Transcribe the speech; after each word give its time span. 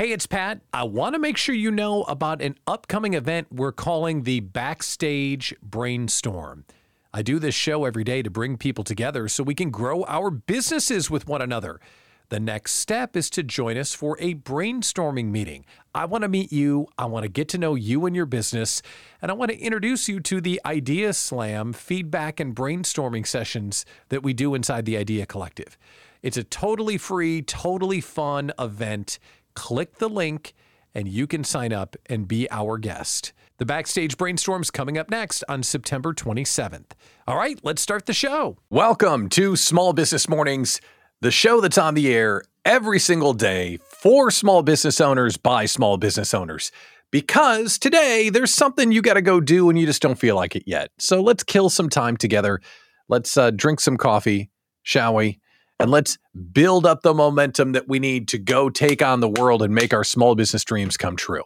Hey, 0.00 0.12
it's 0.12 0.26
Pat. 0.28 0.60
I 0.72 0.84
want 0.84 1.16
to 1.16 1.18
make 1.18 1.36
sure 1.36 1.56
you 1.56 1.72
know 1.72 2.04
about 2.04 2.40
an 2.40 2.54
upcoming 2.68 3.14
event 3.14 3.48
we're 3.50 3.72
calling 3.72 4.22
the 4.22 4.38
Backstage 4.38 5.52
Brainstorm. 5.60 6.64
I 7.12 7.22
do 7.22 7.40
this 7.40 7.56
show 7.56 7.84
every 7.84 8.04
day 8.04 8.22
to 8.22 8.30
bring 8.30 8.58
people 8.58 8.84
together 8.84 9.26
so 9.26 9.42
we 9.42 9.56
can 9.56 9.70
grow 9.70 10.04
our 10.04 10.30
businesses 10.30 11.10
with 11.10 11.26
one 11.26 11.42
another. 11.42 11.80
The 12.28 12.38
next 12.38 12.74
step 12.74 13.16
is 13.16 13.28
to 13.30 13.42
join 13.42 13.76
us 13.76 13.92
for 13.92 14.16
a 14.20 14.36
brainstorming 14.36 15.32
meeting. 15.32 15.64
I 15.92 16.04
want 16.04 16.22
to 16.22 16.28
meet 16.28 16.52
you, 16.52 16.86
I 16.96 17.06
want 17.06 17.24
to 17.24 17.28
get 17.28 17.48
to 17.48 17.58
know 17.58 17.74
you 17.74 18.06
and 18.06 18.14
your 18.14 18.26
business, 18.26 18.82
and 19.20 19.32
I 19.32 19.34
want 19.34 19.50
to 19.50 19.58
introduce 19.58 20.08
you 20.08 20.20
to 20.20 20.40
the 20.40 20.60
Idea 20.64 21.12
Slam 21.12 21.72
feedback 21.72 22.38
and 22.38 22.54
brainstorming 22.54 23.26
sessions 23.26 23.84
that 24.10 24.22
we 24.22 24.32
do 24.32 24.54
inside 24.54 24.84
the 24.84 24.96
Idea 24.96 25.26
Collective. 25.26 25.76
It's 26.22 26.36
a 26.36 26.44
totally 26.44 26.98
free, 26.98 27.42
totally 27.42 28.00
fun 28.00 28.52
event 28.58 29.18
click 29.58 29.98
the 29.98 30.08
link 30.08 30.54
and 30.94 31.08
you 31.08 31.26
can 31.26 31.42
sign 31.42 31.72
up 31.72 31.96
and 32.06 32.28
be 32.28 32.48
our 32.48 32.78
guest. 32.78 33.32
The 33.56 33.66
Backstage 33.66 34.16
Brainstorm's 34.16 34.70
coming 34.70 34.96
up 34.96 35.10
next 35.10 35.42
on 35.48 35.64
September 35.64 36.14
27th. 36.14 36.92
All 37.26 37.36
right, 37.36 37.58
let's 37.64 37.82
start 37.82 38.06
the 38.06 38.12
show. 38.12 38.58
Welcome 38.70 39.28
to 39.30 39.56
Small 39.56 39.92
Business 39.92 40.28
Mornings, 40.28 40.80
the 41.22 41.32
show 41.32 41.60
that's 41.60 41.76
on 41.76 41.94
the 41.94 42.08
air 42.14 42.44
every 42.64 43.00
single 43.00 43.34
day 43.34 43.78
for 43.82 44.30
small 44.30 44.62
business 44.62 45.00
owners 45.00 45.36
by 45.36 45.66
small 45.66 45.96
business 45.96 46.32
owners. 46.32 46.70
Because 47.10 47.80
today 47.80 48.30
there's 48.30 48.54
something 48.54 48.92
you 48.92 49.02
got 49.02 49.14
to 49.14 49.22
go 49.22 49.40
do 49.40 49.68
and 49.68 49.76
you 49.76 49.86
just 49.86 50.02
don't 50.02 50.20
feel 50.20 50.36
like 50.36 50.54
it 50.54 50.62
yet. 50.66 50.92
So 51.00 51.20
let's 51.20 51.42
kill 51.42 51.68
some 51.68 51.88
time 51.88 52.16
together. 52.16 52.60
Let's 53.08 53.36
uh, 53.36 53.50
drink 53.50 53.80
some 53.80 53.96
coffee, 53.96 54.50
shall 54.84 55.16
we? 55.16 55.40
And 55.78 55.90
let's 55.90 56.18
build 56.52 56.86
up 56.86 57.02
the 57.02 57.14
momentum 57.14 57.72
that 57.72 57.88
we 57.88 57.98
need 57.98 58.28
to 58.28 58.38
go 58.38 58.68
take 58.68 59.02
on 59.02 59.20
the 59.20 59.28
world 59.28 59.62
and 59.62 59.74
make 59.74 59.94
our 59.94 60.04
small 60.04 60.34
business 60.34 60.64
dreams 60.64 60.96
come 60.96 61.16
true. 61.16 61.44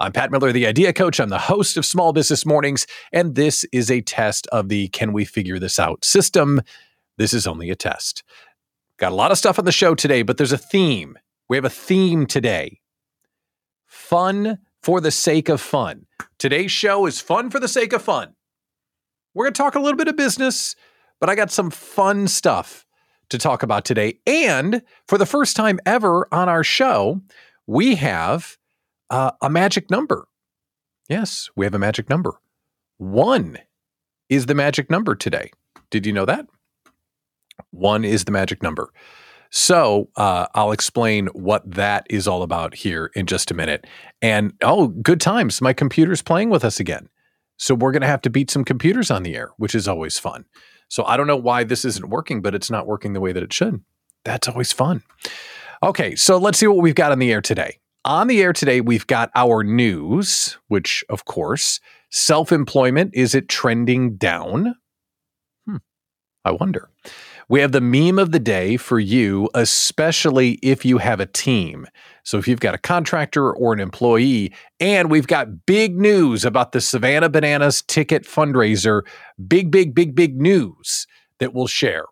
I'm 0.00 0.12
Pat 0.12 0.30
Miller, 0.30 0.52
the 0.52 0.66
Idea 0.66 0.92
Coach. 0.92 1.20
I'm 1.20 1.28
the 1.28 1.38
host 1.38 1.76
of 1.76 1.86
Small 1.86 2.12
Business 2.12 2.44
Mornings, 2.44 2.86
and 3.12 3.36
this 3.36 3.64
is 3.72 3.90
a 3.90 4.00
test 4.00 4.46
of 4.48 4.68
the 4.68 4.88
Can 4.88 5.12
We 5.12 5.24
Figure 5.24 5.58
This 5.58 5.78
Out 5.78 6.04
system. 6.04 6.60
This 7.16 7.32
is 7.32 7.46
only 7.46 7.70
a 7.70 7.76
test. 7.76 8.24
Got 8.98 9.12
a 9.12 9.14
lot 9.14 9.30
of 9.30 9.38
stuff 9.38 9.58
on 9.58 9.64
the 9.64 9.72
show 9.72 9.94
today, 9.94 10.22
but 10.22 10.36
there's 10.36 10.52
a 10.52 10.58
theme. 10.58 11.16
We 11.48 11.56
have 11.56 11.64
a 11.64 11.70
theme 11.70 12.26
today 12.26 12.80
fun 13.86 14.58
for 14.82 15.00
the 15.00 15.10
sake 15.10 15.48
of 15.48 15.60
fun. 15.60 16.06
Today's 16.38 16.72
show 16.72 17.06
is 17.06 17.20
fun 17.20 17.48
for 17.48 17.60
the 17.60 17.68
sake 17.68 17.92
of 17.92 18.02
fun. 18.02 18.34
We're 19.32 19.44
going 19.44 19.54
to 19.54 19.62
talk 19.62 19.76
a 19.76 19.80
little 19.80 19.96
bit 19.96 20.08
of 20.08 20.16
business, 20.16 20.74
but 21.20 21.30
I 21.30 21.36
got 21.36 21.52
some 21.52 21.70
fun 21.70 22.26
stuff 22.28 22.83
to 23.28 23.38
talk 23.38 23.62
about 23.62 23.84
today. 23.84 24.18
And 24.26 24.82
for 25.08 25.18
the 25.18 25.26
first 25.26 25.56
time 25.56 25.80
ever 25.86 26.28
on 26.32 26.48
our 26.48 26.64
show, 26.64 27.20
we 27.66 27.96
have 27.96 28.56
uh, 29.10 29.32
a 29.40 29.50
magic 29.50 29.90
number. 29.90 30.26
Yes, 31.08 31.50
we 31.56 31.66
have 31.66 31.74
a 31.74 31.78
magic 31.78 32.08
number. 32.08 32.34
One 32.98 33.58
is 34.28 34.46
the 34.46 34.54
magic 34.54 34.90
number 34.90 35.14
today. 35.14 35.50
Did 35.90 36.06
you 36.06 36.12
know 36.12 36.24
that? 36.24 36.46
One 37.70 38.04
is 38.04 38.24
the 38.24 38.32
magic 38.32 38.62
number. 38.62 38.90
So 39.50 40.08
uh, 40.16 40.46
I'll 40.54 40.72
explain 40.72 41.26
what 41.28 41.62
that 41.70 42.06
is 42.10 42.26
all 42.26 42.42
about 42.42 42.74
here 42.74 43.12
in 43.14 43.26
just 43.26 43.50
a 43.50 43.54
minute. 43.54 43.86
And 44.20 44.52
oh, 44.62 44.88
good 44.88 45.20
times. 45.20 45.60
My 45.60 45.72
computer's 45.72 46.22
playing 46.22 46.50
with 46.50 46.64
us 46.64 46.80
again. 46.80 47.08
So 47.56 47.74
we're 47.74 47.92
going 47.92 48.02
to 48.02 48.08
have 48.08 48.22
to 48.22 48.30
beat 48.30 48.50
some 48.50 48.64
computers 48.64 49.12
on 49.12 49.22
the 49.22 49.36
air, 49.36 49.50
which 49.56 49.74
is 49.76 49.86
always 49.86 50.18
fun. 50.18 50.44
So 50.88 51.04
I 51.04 51.16
don't 51.16 51.26
know 51.26 51.36
why 51.36 51.64
this 51.64 51.84
isn't 51.84 52.08
working, 52.08 52.42
but 52.42 52.54
it's 52.54 52.70
not 52.70 52.86
working 52.86 53.12
the 53.12 53.20
way 53.20 53.32
that 53.32 53.42
it 53.42 53.52
should. 53.52 53.82
That's 54.24 54.48
always 54.48 54.72
fun. 54.72 55.02
Okay, 55.82 56.14
so 56.14 56.38
let's 56.38 56.58
see 56.58 56.66
what 56.66 56.82
we've 56.82 56.94
got 56.94 57.12
on 57.12 57.18
the 57.18 57.32
air 57.32 57.42
today. 57.42 57.78
On 58.04 58.26
the 58.26 58.42
air 58.42 58.52
today, 58.52 58.80
we've 58.80 59.06
got 59.06 59.30
our 59.34 59.62
news, 59.64 60.58
which, 60.68 61.04
of 61.08 61.24
course, 61.24 61.80
self 62.10 62.52
employment 62.52 63.10
is 63.14 63.34
it 63.34 63.48
trending 63.48 64.16
down? 64.16 64.74
Hmm, 65.66 65.76
I 66.44 66.52
wonder. 66.52 66.90
We 67.48 67.60
have 67.60 67.72
the 67.72 67.80
meme 67.80 68.18
of 68.18 68.32
the 68.32 68.38
day 68.38 68.76
for 68.76 68.98
you, 68.98 69.48
especially 69.54 70.52
if 70.62 70.84
you 70.84 70.98
have 70.98 71.20
a 71.20 71.26
team. 71.26 71.86
So 72.22 72.38
if 72.38 72.48
you've 72.48 72.60
got 72.60 72.74
a 72.74 72.78
contractor 72.78 73.52
or 73.52 73.72
an 73.72 73.80
employee, 73.80 74.52
and 74.80 75.10
we've 75.10 75.26
got 75.26 75.66
big 75.66 75.98
news 75.98 76.44
about 76.44 76.72
the 76.72 76.80
Savannah 76.80 77.28
Bananas 77.28 77.82
ticket 77.82 78.24
fundraiser, 78.24 79.02
big, 79.46 79.70
big, 79.70 79.94
big, 79.94 80.14
big 80.14 80.40
news 80.40 81.06
that 81.38 81.52
we'll 81.52 81.66
share. 81.66 82.04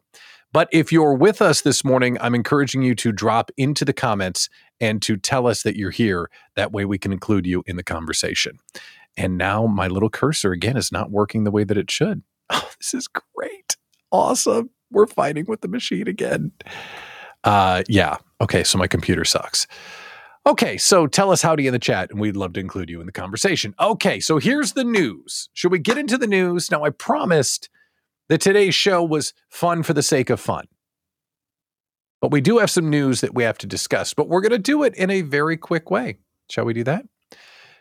But 0.53 0.69
if 0.71 0.93
you're 0.93 1.15
with 1.15 1.41
us 1.41 1.63
this 1.63 1.83
morning, 1.83 2.19
I'm 2.21 2.35
encouraging 2.35 2.83
you 2.83 2.95
to 2.97 3.11
drop 3.11 3.51
into 3.57 3.87
the 3.87 3.95
comments 3.95 4.51
and 4.81 5.01
to 5.03 5.17
tell 5.17 5.47
us 5.47 5.63
that 5.63 5.77
you're 5.77 5.91
here. 5.91 6.31
That 6.57 6.73
way 6.73 6.85
we 6.85 6.99
can 6.99 7.11
include 7.11 7.47
you 7.47 7.63
in 7.67 7.77
the 7.77 7.83
conversation. 7.83 8.59
And 9.17 9.39
now 9.39 9.67
my 9.67 9.89
little 9.89 10.11
cursor 10.11 10.53
again 10.53 10.77
is 10.77 10.93
not 10.93 11.11
working 11.11 11.45
the 11.45 11.51
way 11.51 11.65
that 11.65 11.79
it 11.79 11.91
should. 11.91 12.23
Oh, 12.55 12.69
this 12.79 12.93
is 12.93 13.09
great. 13.09 13.79
Awesome. 14.11 14.69
We're 14.93 15.07
fighting 15.07 15.47
with 15.47 15.61
the 15.61 15.69
machine 15.69 16.07
again. 16.07 16.53
Uh, 17.45 17.83
yeah. 17.89 18.19
Okay. 18.41 18.63
So 18.63 18.79
my 18.79 18.87
computer 18.87 19.25
sucks. 19.25 19.67
Okay, 20.45 20.77
so 20.77 21.07
tell 21.07 21.31
us 21.31 21.41
howdy 21.43 21.69
in 21.69 21.73
the 21.73 21.79
chat, 21.79 22.11
and 22.11 22.19
we'd 22.19 22.37
love 22.37 22.55
to 22.55 22.61
include 22.61 22.91
you 22.91 22.99
in 22.99 23.07
the 23.07 23.13
conversation. 23.13 23.77
Okay, 23.79 24.19
so 24.19 24.39
here's 24.39 24.73
the 24.73 24.83
news. 24.83 25.49
Should 25.53 25.71
we 25.71 25.79
get 25.79 25.97
into 25.97 26.19
the 26.19 26.27
news? 26.27 26.69
Now, 26.69 26.83
I 26.83 26.91
promised 26.91 27.69
that 28.29 28.41
today's 28.41 28.75
show 28.75 29.05
was 29.05 29.35
fun 29.49 29.85
for 29.85 29.93
the 29.93 30.03
sake 30.03 30.31
of 30.31 30.41
fun. 30.41 30.67
But 32.21 32.33
we 32.33 32.41
do 32.41 32.59
have 32.59 32.71
some 32.71 32.91
news 32.91 33.21
that 33.21 33.35
we 33.35 33.45
have 33.45 33.59
to 33.59 33.69
discuss, 33.69 34.15
but 34.15 34.29
we're 34.29 34.41
going 34.41 34.51
to 34.51 34.59
do 34.59 34.83
it 34.83 34.97
in 34.97 35.11
a 35.11 35.23
very 35.23 35.57
quick 35.57 35.93
way. 35.93 36.19
Shall 36.51 36.65
we 36.65 36.73
do 36.73 36.85
that? 36.85 37.05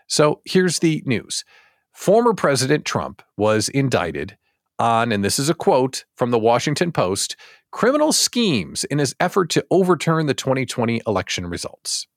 So 0.07 0.41
here's 0.45 0.79
the 0.79 1.01
news 1.05 1.43
Former 1.93 2.33
President 2.33 2.85
Trump 2.85 3.23
was 3.37 3.69
indicted 3.69 4.37
on, 4.81 5.11
and 5.11 5.23
this 5.23 5.39
is 5.39 5.49
a 5.49 5.53
quote 5.53 6.05
from 6.17 6.31
the 6.31 6.39
Washington 6.39 6.91
Post 6.91 7.37
criminal 7.71 8.11
schemes 8.11 8.83
in 8.85 8.99
his 8.99 9.15
effort 9.19 9.49
to 9.51 9.65
overturn 9.71 10.25
the 10.25 10.33
2020 10.33 11.01
election 11.07 11.47
results. 11.47 12.07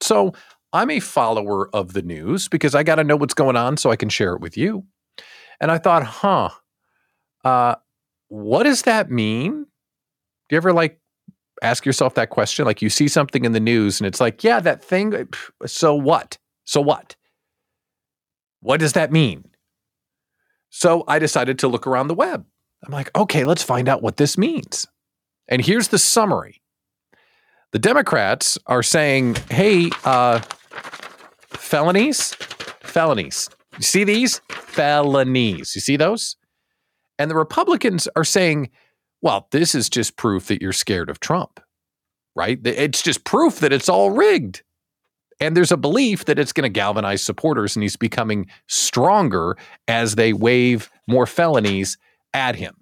So 0.00 0.34
I'm 0.72 0.90
a 0.90 1.00
follower 1.00 1.74
of 1.74 1.92
the 1.92 2.02
news 2.02 2.48
because 2.48 2.74
I 2.74 2.82
got 2.82 2.96
to 2.96 3.04
know 3.04 3.16
what's 3.16 3.34
going 3.34 3.56
on 3.56 3.76
so 3.76 3.90
I 3.90 3.96
can 3.96 4.08
share 4.08 4.34
it 4.34 4.40
with 4.40 4.56
you. 4.56 4.84
And 5.60 5.70
I 5.70 5.78
thought, 5.78 6.02
huh, 6.02 6.50
uh, 7.44 7.76
what 8.28 8.64
does 8.64 8.82
that 8.82 9.10
mean? 9.10 9.62
Do 9.62 10.54
you 10.54 10.56
ever 10.56 10.72
like 10.72 10.98
ask 11.62 11.86
yourself 11.86 12.14
that 12.14 12.30
question? 12.30 12.64
Like 12.64 12.82
you 12.82 12.90
see 12.90 13.08
something 13.08 13.44
in 13.44 13.52
the 13.52 13.60
news 13.60 14.00
and 14.00 14.06
it's 14.06 14.20
like, 14.20 14.42
yeah, 14.42 14.60
that 14.60 14.82
thing. 14.82 15.28
So 15.66 15.94
what? 15.94 16.38
So 16.64 16.80
what? 16.80 17.16
What 18.60 18.80
does 18.80 18.94
that 18.94 19.12
mean? 19.12 19.51
So 20.74 21.04
I 21.06 21.18
decided 21.18 21.58
to 21.58 21.68
look 21.68 21.86
around 21.86 22.08
the 22.08 22.14
web. 22.14 22.46
I'm 22.82 22.92
like, 22.92 23.14
okay, 23.14 23.44
let's 23.44 23.62
find 23.62 23.90
out 23.90 24.02
what 24.02 24.16
this 24.16 24.38
means. 24.38 24.86
And 25.46 25.64
here's 25.64 25.88
the 25.88 25.98
summary 25.98 26.62
the 27.72 27.78
Democrats 27.78 28.58
are 28.66 28.82
saying, 28.82 29.36
hey, 29.50 29.90
uh, 30.04 30.40
felonies, 31.50 32.34
felonies. 32.80 33.50
You 33.76 33.82
see 33.82 34.04
these? 34.04 34.40
Felonies. 34.48 35.74
You 35.74 35.80
see 35.82 35.96
those? 35.96 36.36
And 37.18 37.30
the 37.30 37.36
Republicans 37.36 38.08
are 38.16 38.24
saying, 38.24 38.70
well, 39.20 39.48
this 39.50 39.74
is 39.74 39.90
just 39.90 40.16
proof 40.16 40.46
that 40.46 40.62
you're 40.62 40.72
scared 40.72 41.10
of 41.10 41.20
Trump, 41.20 41.60
right? 42.34 42.58
It's 42.64 43.02
just 43.02 43.24
proof 43.24 43.60
that 43.60 43.72
it's 43.74 43.90
all 43.90 44.10
rigged. 44.10 44.62
And 45.42 45.56
there's 45.56 45.72
a 45.72 45.76
belief 45.76 46.26
that 46.26 46.38
it's 46.38 46.52
going 46.52 46.62
to 46.62 46.68
galvanize 46.68 47.20
supporters 47.20 47.74
and 47.74 47.82
he's 47.82 47.96
becoming 47.96 48.46
stronger 48.68 49.56
as 49.88 50.14
they 50.14 50.32
wave 50.32 50.88
more 51.08 51.26
felonies 51.26 51.98
at 52.32 52.54
him. 52.54 52.76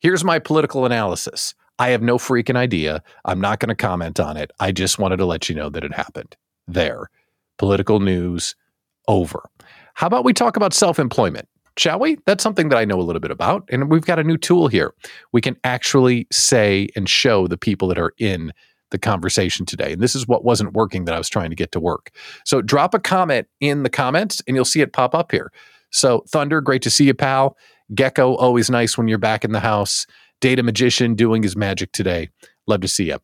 Here's 0.00 0.22
my 0.22 0.38
political 0.38 0.84
analysis 0.84 1.54
I 1.78 1.88
have 1.88 2.02
no 2.02 2.18
freaking 2.18 2.56
idea. 2.56 3.02
I'm 3.24 3.40
not 3.40 3.60
going 3.60 3.70
to 3.70 3.74
comment 3.74 4.20
on 4.20 4.36
it. 4.36 4.50
I 4.60 4.72
just 4.72 4.98
wanted 4.98 5.16
to 5.16 5.24
let 5.24 5.48
you 5.48 5.54
know 5.54 5.70
that 5.70 5.82
it 5.82 5.94
happened. 5.94 6.36
There. 6.68 7.08
Political 7.56 8.00
news 8.00 8.54
over. 9.08 9.48
How 9.94 10.06
about 10.06 10.24
we 10.24 10.34
talk 10.34 10.58
about 10.58 10.74
self 10.74 10.98
employment? 10.98 11.48
Shall 11.78 11.98
we? 11.98 12.18
That's 12.26 12.42
something 12.42 12.68
that 12.68 12.76
I 12.76 12.84
know 12.84 13.00
a 13.00 13.02
little 13.02 13.20
bit 13.20 13.30
about. 13.30 13.66
And 13.70 13.90
we've 13.90 14.04
got 14.04 14.18
a 14.18 14.24
new 14.24 14.36
tool 14.36 14.68
here. 14.68 14.92
We 15.32 15.40
can 15.40 15.56
actually 15.64 16.26
say 16.30 16.88
and 16.94 17.08
show 17.08 17.46
the 17.46 17.56
people 17.56 17.88
that 17.88 17.98
are 17.98 18.12
in 18.18 18.52
the 18.90 18.98
conversation 18.98 19.66
today. 19.66 19.92
And 19.92 20.02
this 20.02 20.14
is 20.14 20.26
what 20.26 20.44
wasn't 20.44 20.72
working 20.72 21.04
that 21.04 21.14
I 21.14 21.18
was 21.18 21.28
trying 21.28 21.50
to 21.50 21.56
get 21.56 21.72
to 21.72 21.80
work. 21.80 22.10
So 22.44 22.62
drop 22.62 22.94
a 22.94 22.98
comment 22.98 23.48
in 23.60 23.82
the 23.82 23.90
comments 23.90 24.42
and 24.46 24.56
you'll 24.56 24.64
see 24.64 24.80
it 24.80 24.92
pop 24.92 25.14
up 25.14 25.32
here. 25.32 25.52
So, 25.90 26.24
Thunder, 26.28 26.60
great 26.60 26.82
to 26.82 26.90
see 26.90 27.04
you, 27.04 27.14
pal. 27.14 27.56
Gecko, 27.94 28.36
always 28.36 28.70
nice 28.70 28.96
when 28.96 29.08
you're 29.08 29.18
back 29.18 29.44
in 29.44 29.52
the 29.52 29.60
house. 29.60 30.06
Data 30.40 30.62
Magician 30.62 31.14
doing 31.14 31.42
his 31.42 31.56
magic 31.56 31.92
today. 31.92 32.28
Love 32.66 32.80
to 32.82 32.88
see 32.88 33.06
you. 33.08 33.18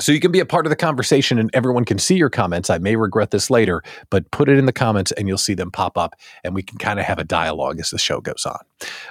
So 0.00 0.12
you 0.12 0.20
can 0.20 0.30
be 0.30 0.38
a 0.38 0.46
part 0.46 0.64
of 0.64 0.70
the 0.70 0.76
conversation 0.76 1.40
and 1.40 1.50
everyone 1.54 1.84
can 1.84 1.98
see 1.98 2.14
your 2.14 2.30
comments. 2.30 2.70
I 2.70 2.78
may 2.78 2.94
regret 2.94 3.32
this 3.32 3.50
later, 3.50 3.82
but 4.10 4.30
put 4.30 4.48
it 4.48 4.56
in 4.56 4.66
the 4.66 4.72
comments 4.72 5.10
and 5.12 5.26
you'll 5.26 5.38
see 5.38 5.54
them 5.54 5.72
pop 5.72 5.98
up 5.98 6.14
and 6.44 6.54
we 6.54 6.62
can 6.62 6.78
kind 6.78 7.00
of 7.00 7.04
have 7.04 7.18
a 7.18 7.24
dialogue 7.24 7.80
as 7.80 7.90
the 7.90 7.98
show 7.98 8.20
goes 8.20 8.46
on. 8.46 8.60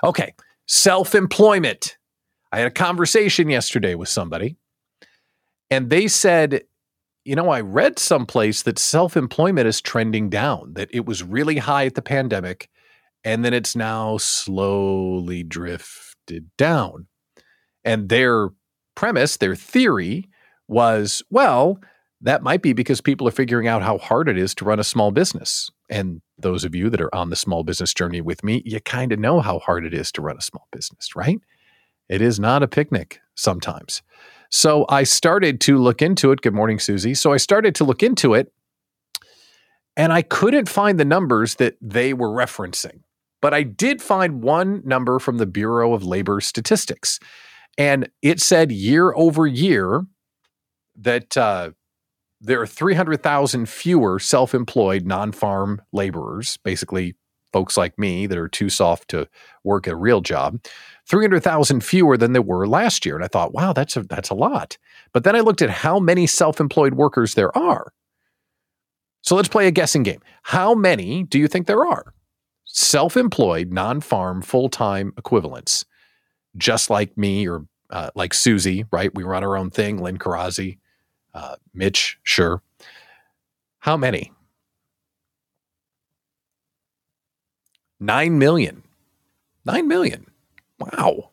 Okay, 0.06 0.34
self 0.66 1.13
employment. 1.13 1.98
I 2.54 2.60
had 2.60 2.68
a 2.68 2.72
conversation 2.72 3.50
yesterday 3.50 3.95
with 3.95 4.07
somebody 4.07 4.56
and 5.69 5.89
they 5.89 6.07
said, 6.07 6.63
you 7.25 7.35
know, 7.35 7.49
I 7.49 7.61
read 7.61 7.99
someplace 7.99 8.63
that 8.63 8.79
self 8.79 9.17
employment 9.17 9.67
is 9.67 9.81
trending 9.81 10.29
down, 10.29 10.73
that 10.73 10.89
it 10.93 11.05
was 11.05 11.23
really 11.23 11.57
high 11.57 11.85
at 11.85 11.95
the 11.95 12.01
pandemic, 12.01 12.69
and 13.23 13.43
then 13.43 13.53
it's 13.53 13.75
now 13.75 14.17
slowly 14.17 15.43
drifted 15.43 16.49
down. 16.57 17.07
And 17.83 18.09
their 18.09 18.49
premise, 18.95 19.37
their 19.37 19.55
theory 19.55 20.29
was 20.67 21.21
well, 21.29 21.79
that 22.21 22.43
might 22.43 22.61
be 22.61 22.73
because 22.73 23.01
people 23.01 23.27
are 23.27 23.31
figuring 23.31 23.67
out 23.67 23.83
how 23.83 23.97
hard 23.97 24.27
it 24.27 24.37
is 24.37 24.55
to 24.55 24.65
run 24.65 24.79
a 24.79 24.83
small 24.83 25.11
business. 25.11 25.69
And 25.89 26.21
those 26.37 26.63
of 26.63 26.75
you 26.75 26.89
that 26.89 27.01
are 27.01 27.13
on 27.13 27.29
the 27.29 27.35
small 27.35 27.63
business 27.63 27.93
journey 27.93 28.21
with 28.21 28.43
me, 28.43 28.63
you 28.65 28.79
kind 28.81 29.11
of 29.11 29.19
know 29.19 29.39
how 29.39 29.59
hard 29.59 29.85
it 29.85 29.93
is 29.93 30.11
to 30.13 30.21
run 30.21 30.37
a 30.37 30.41
small 30.41 30.67
business, 30.71 31.15
right? 31.15 31.39
It 32.09 32.21
is 32.21 32.39
not 32.39 32.63
a 32.63 32.67
picnic 32.67 33.19
sometimes. 33.35 34.01
So 34.49 34.85
I 34.89 35.03
started 35.03 35.59
to 35.61 35.77
look 35.77 36.01
into 36.01 36.31
it. 36.31 36.41
Good 36.41 36.53
morning, 36.53 36.79
Susie. 36.79 37.13
So 37.13 37.33
I 37.33 37.38
started 37.38 37.75
to 37.75 37.83
look 37.83 38.03
into 38.03 38.33
it 38.33 38.51
and 39.95 40.13
I 40.13 40.21
couldn't 40.21 40.69
find 40.69 40.99
the 40.99 41.05
numbers 41.05 41.55
that 41.55 41.75
they 41.81 42.13
were 42.13 42.29
referencing. 42.29 43.01
But 43.41 43.53
I 43.53 43.63
did 43.63 44.01
find 44.01 44.41
one 44.41 44.81
number 44.85 45.19
from 45.19 45.38
the 45.38 45.45
Bureau 45.45 45.94
of 45.94 46.03
Labor 46.03 46.41
Statistics. 46.41 47.19
And 47.77 48.09
it 48.21 48.39
said 48.39 48.71
year 48.71 49.13
over 49.15 49.45
year 49.45 50.05
that 50.95 51.38
uh, 51.38 51.71
there 52.41 52.61
are 52.61 52.67
300,000 52.67 53.67
fewer 53.67 54.19
self 54.19 54.55
employed 54.55 55.05
non 55.05 55.31
farm 55.31 55.81
laborers, 55.91 56.57
basically 56.57 57.15
folks 57.53 57.77
like 57.77 57.97
me 57.97 58.27
that 58.27 58.38
are 58.38 58.47
too 58.47 58.69
soft 58.69 59.09
to 59.09 59.27
work 59.63 59.88
a 59.88 59.95
real 59.95 60.21
job. 60.21 60.59
300,000 61.07 61.83
fewer 61.83 62.18
than 62.18 62.33
there 62.33 62.42
were 62.42 62.68
last 62.68 63.06
year. 63.06 63.15
And 63.15 63.24
I 63.24 63.27
thought, 63.27 63.54
wow, 63.54 63.71
that's 63.74 63.95
a, 63.95 64.04
that's 64.04 64.30
a 64.30 64.36
lot. 64.36 64.77
But 65.13 65.24
then 65.24 65.36
I 65.36 65.39
looked 65.39 65.62
at 65.62 65.69
how 65.69 66.00
many 66.00 66.27
self 66.27 66.59
employed 66.59 66.95
workers 66.95 67.33
there 67.33 67.56
are. 67.57 67.94
So 69.21 69.36
let's 69.36 69.48
play 69.48 69.68
a 69.68 69.71
guessing 69.71 70.04
game. 70.04 70.21
How 70.44 70.74
many 70.75 71.24
do 71.24 71.39
you 71.39 71.48
think 71.48 71.68
there 71.68 71.86
are? 71.86 72.13
Self 72.65 73.18
employed, 73.18 73.71
non 73.71 74.01
farm, 74.01 74.42
full 74.42 74.69
time 74.69 75.13
equivalents, 75.18 75.86
just 76.57 76.89
like 76.89 77.18
me 77.18 77.48
or 77.48 77.65
uh, 77.89 78.12
like 78.15 78.33
Susie, 78.33 78.86
right? 78.92 79.13
We 79.15 79.24
run 79.24 79.44
our 79.44 79.57
own 79.57 79.69
thing, 79.69 79.98
Lynn 79.98 80.18
Karazi, 80.18 80.77
uh, 81.33 81.56
Mitch, 81.74 82.19
sure. 82.24 82.62
How 83.80 83.95
many? 83.95 84.33
Nine 88.00 88.38
million. 88.38 88.83
Nine 89.65 89.88
million. 89.88 90.27
Wow. 90.79 91.31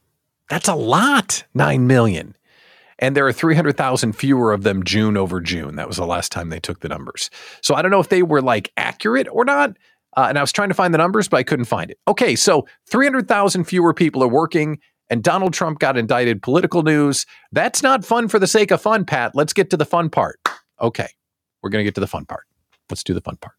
That's 0.48 0.68
a 0.68 0.74
lot. 0.74 1.44
Nine 1.54 1.86
million. 1.86 2.36
And 2.98 3.16
there 3.16 3.26
are 3.26 3.32
300,000 3.32 4.12
fewer 4.12 4.52
of 4.52 4.62
them 4.62 4.84
June 4.84 5.16
over 5.16 5.40
June. 5.40 5.76
That 5.76 5.88
was 5.88 5.96
the 5.96 6.06
last 6.06 6.30
time 6.30 6.48
they 6.48 6.60
took 6.60 6.80
the 6.80 6.88
numbers. 6.88 7.28
So 7.60 7.74
I 7.74 7.82
don't 7.82 7.90
know 7.90 8.00
if 8.00 8.08
they 8.08 8.22
were 8.22 8.40
like 8.40 8.72
accurate 8.76 9.26
or 9.30 9.44
not. 9.44 9.76
Uh, 10.16 10.26
and 10.28 10.38
I 10.38 10.40
was 10.40 10.52
trying 10.52 10.68
to 10.68 10.74
find 10.74 10.94
the 10.94 10.98
numbers, 10.98 11.26
but 11.28 11.38
I 11.38 11.42
couldn't 11.42 11.64
find 11.64 11.90
it. 11.90 11.98
Okay, 12.06 12.36
so 12.36 12.66
300,000 12.88 13.64
fewer 13.64 13.92
people 13.92 14.22
are 14.22 14.28
working 14.28 14.78
and 15.10 15.22
Donald 15.22 15.52
Trump 15.52 15.78
got 15.78 15.96
indicted. 15.96 16.42
Political 16.42 16.82
news. 16.82 17.26
That's 17.52 17.82
not 17.82 18.04
fun 18.04 18.28
for 18.28 18.38
the 18.38 18.46
sake 18.46 18.70
of 18.70 18.80
fun, 18.80 19.04
Pat. 19.04 19.34
Let's 19.34 19.52
get 19.52 19.70
to 19.70 19.76
the 19.76 19.84
fun 19.84 20.10
part. 20.10 20.40
Okay, 20.80 21.08
we're 21.62 21.70
going 21.70 21.80
to 21.80 21.84
get 21.84 21.94
to 21.96 22.00
the 22.00 22.06
fun 22.06 22.24
part. 22.26 22.44
Let's 22.90 23.04
do 23.04 23.14
the 23.14 23.20
fun 23.20 23.36
part. 23.36 23.54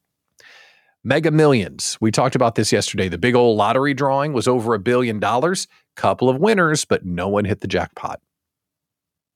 Mega 1.05 1.29
Millions. 1.29 1.99
We 2.01 2.09
talked 2.09 2.35
about 2.35 2.55
this 2.55 2.71
yesterday. 2.71 3.09
The 3.09 3.19
big 3.19 3.35
old 3.35 3.57
lottery 3.57 3.93
drawing 3.93 4.33
was 4.33 4.47
over 4.47 4.73
a 4.73 4.79
billion 4.79 5.19
dollars. 5.19 5.67
Couple 5.95 6.29
of 6.29 6.37
winners, 6.37 6.83
but 6.83 7.05
no 7.05 7.27
one 7.27 7.45
hit 7.45 7.61
the 7.61 7.67
jackpot. 7.67 8.19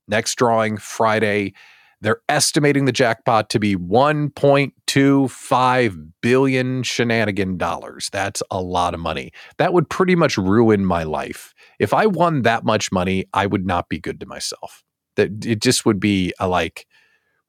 Next 0.08 0.34
drawing 0.36 0.78
Friday. 0.78 1.54
They're 2.02 2.22
estimating 2.28 2.86
the 2.86 2.92
jackpot 2.92 3.52
to 3.52 3.60
be 3.60 3.76
1.25 3.76 6.08
billion 6.22 6.82
shenanigan 6.82 7.58
dollars. 7.58 8.10
That's 8.12 8.42
a 8.50 8.60
lot 8.60 8.96
of 8.96 9.00
money. 9.00 9.32
That 9.60 9.72
would 9.72 9.92
pretty 9.92 10.16
much 10.16 10.38
ruin 10.38 10.84
my 10.86 11.04
life. 11.04 11.54
If 11.78 11.94
I 11.94 12.08
won 12.08 12.42
that 12.44 12.66
much 12.66 12.92
money, 12.92 13.26
I 13.34 13.46
would 13.46 13.68
not 13.68 13.90
be 13.90 14.00
good 14.00 14.20
to 14.22 14.26
myself. 14.26 14.84
That 15.18 15.46
it 15.46 15.62
just 15.62 15.86
would 15.86 16.00
be 16.00 16.34
a 16.40 16.48
like, 16.48 16.88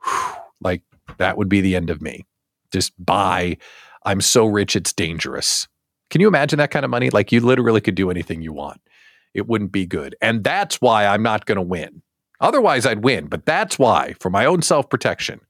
whew, 0.04 0.34
like 0.60 0.82
that 1.16 1.38
would 1.38 1.48
be 1.48 1.62
the 1.62 1.74
end 1.74 1.88
of 1.88 2.02
me. 2.02 2.26
Just 2.70 2.92
buy. 3.02 3.56
I'm 4.04 4.20
so 4.20 4.46
rich, 4.46 4.76
it's 4.76 4.92
dangerous. 4.92 5.68
Can 6.10 6.20
you 6.20 6.28
imagine 6.28 6.58
that 6.58 6.70
kind 6.70 6.84
of 6.84 6.90
money? 6.90 7.10
Like 7.10 7.32
you 7.32 7.40
literally 7.40 7.80
could 7.80 7.94
do 7.94 8.10
anything 8.10 8.42
you 8.42 8.52
want. 8.52 8.80
It 9.34 9.46
wouldn't 9.46 9.72
be 9.72 9.86
good. 9.86 10.16
And 10.20 10.42
that's 10.42 10.80
why 10.80 11.06
I'm 11.06 11.22
not 11.22 11.46
going 11.46 11.56
to 11.56 11.62
win. 11.62 12.02
Otherwise, 12.40 12.86
I'd 12.86 13.04
win. 13.04 13.26
But 13.26 13.46
that's 13.46 13.78
why, 13.78 14.14
for 14.18 14.30
my 14.30 14.44
own 14.44 14.62
self 14.62 14.88
protection, 14.88 15.40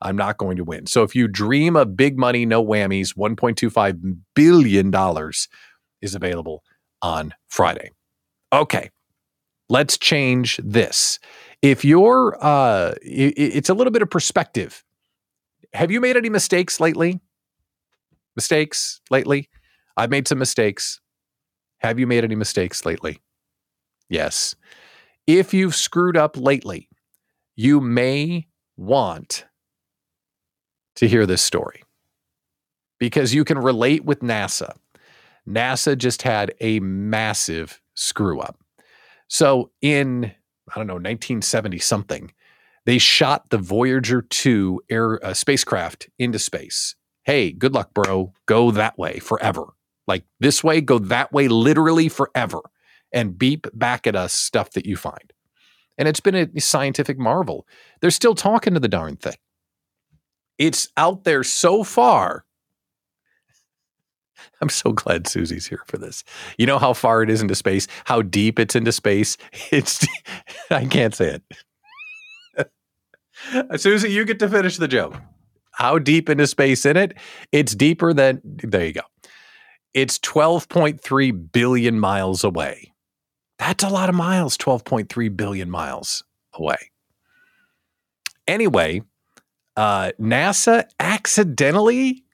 I'm 0.00 0.16
not 0.16 0.38
going 0.38 0.56
to 0.58 0.64
win. 0.64 0.86
So 0.86 1.02
if 1.02 1.16
you 1.16 1.26
dream 1.26 1.74
of 1.74 1.96
big 1.96 2.18
money, 2.18 2.46
no 2.46 2.64
whammies, 2.64 3.16
$1.25 3.16 4.18
billion 4.34 5.32
is 6.00 6.14
available 6.14 6.62
on 7.02 7.34
Friday. 7.48 7.90
Okay, 8.52 8.90
let's 9.68 9.98
change 9.98 10.60
this. 10.62 11.18
If 11.62 11.84
you're, 11.84 12.36
uh, 12.40 12.94
it's 13.02 13.68
a 13.68 13.74
little 13.74 13.90
bit 13.90 14.02
of 14.02 14.10
perspective. 14.10 14.84
Have 15.72 15.90
you 15.90 16.00
made 16.00 16.16
any 16.16 16.28
mistakes 16.28 16.78
lately? 16.78 17.20
Mistakes 18.36 19.00
lately? 19.10 19.48
I've 19.96 20.10
made 20.10 20.28
some 20.28 20.38
mistakes. 20.38 21.00
Have 21.78 21.98
you 21.98 22.06
made 22.06 22.24
any 22.24 22.34
mistakes 22.34 22.84
lately? 22.84 23.20
Yes. 24.08 24.54
If 25.26 25.52
you've 25.52 25.74
screwed 25.74 26.16
up 26.16 26.36
lately, 26.36 26.88
you 27.56 27.80
may 27.80 28.46
want 28.76 29.44
to 30.96 31.08
hear 31.08 31.26
this 31.26 31.42
story 31.42 31.82
because 32.98 33.34
you 33.34 33.44
can 33.44 33.58
relate 33.58 34.04
with 34.04 34.20
NASA. 34.20 34.76
NASA 35.48 35.96
just 35.96 36.22
had 36.22 36.54
a 36.60 36.80
massive 36.80 37.80
screw 37.94 38.40
up. 38.40 38.58
So 39.28 39.70
in, 39.82 40.32
I 40.70 40.74
don't 40.76 40.86
know, 40.86 40.94
1970 40.94 41.78
something, 41.78 42.32
they 42.86 42.98
shot 42.98 43.50
the 43.50 43.58
Voyager 43.58 44.22
2 44.22 44.82
air 44.88 45.24
uh, 45.24 45.34
spacecraft 45.34 46.08
into 46.18 46.38
space. 46.38 46.96
Hey, 47.28 47.52
good 47.52 47.74
luck, 47.74 47.92
bro. 47.92 48.32
Go 48.46 48.70
that 48.70 48.96
way 48.96 49.18
forever. 49.18 49.74
Like 50.06 50.24
this 50.40 50.64
way, 50.64 50.80
go 50.80 50.98
that 50.98 51.30
way 51.30 51.46
literally 51.46 52.08
forever 52.08 52.60
and 53.12 53.38
beep 53.38 53.66
back 53.74 54.06
at 54.06 54.16
us 54.16 54.32
stuff 54.32 54.70
that 54.70 54.86
you 54.86 54.96
find. 54.96 55.34
And 55.98 56.08
it's 56.08 56.20
been 56.20 56.34
a 56.34 56.58
scientific 56.58 57.18
marvel. 57.18 57.66
They're 58.00 58.10
still 58.10 58.34
talking 58.34 58.72
to 58.72 58.80
the 58.80 58.88
darn 58.88 59.16
thing. 59.16 59.36
It's 60.56 60.88
out 60.96 61.24
there 61.24 61.44
so 61.44 61.84
far 61.84 62.46
I'm 64.62 64.70
so 64.70 64.92
glad 64.92 65.26
Susie's 65.26 65.66
here 65.66 65.82
for 65.86 65.98
this. 65.98 66.24
You 66.56 66.64
know 66.64 66.78
how 66.78 66.94
far 66.94 67.22
it 67.22 67.28
is 67.28 67.42
into 67.42 67.54
space, 67.54 67.88
how 68.06 68.22
deep 68.22 68.58
it's 68.58 68.74
into 68.74 68.92
space. 68.92 69.36
It's 69.70 70.06
I 70.70 70.86
can't 70.86 71.14
say 71.14 71.40
it. 72.56 72.70
Susie, 73.76 74.10
you 74.10 74.24
get 74.24 74.38
to 74.38 74.48
finish 74.48 74.78
the 74.78 74.88
joke. 74.88 75.20
How 75.78 76.00
deep 76.00 76.28
into 76.28 76.44
space 76.48 76.84
in 76.84 76.96
it? 76.96 77.16
It's 77.52 77.72
deeper 77.72 78.12
than 78.12 78.40
there 78.44 78.86
you 78.86 78.94
go. 78.94 79.02
It's 79.94 80.18
12.3 80.18 81.52
billion 81.52 82.00
miles 82.00 82.42
away. 82.42 82.92
That's 83.60 83.84
a 83.84 83.88
lot 83.88 84.08
of 84.08 84.16
miles, 84.16 84.58
12.3 84.58 85.36
billion 85.36 85.70
miles 85.70 86.24
away. 86.52 86.90
Anyway, 88.48 89.02
uh, 89.76 90.10
NASA 90.20 90.82
accidentally 90.98 92.24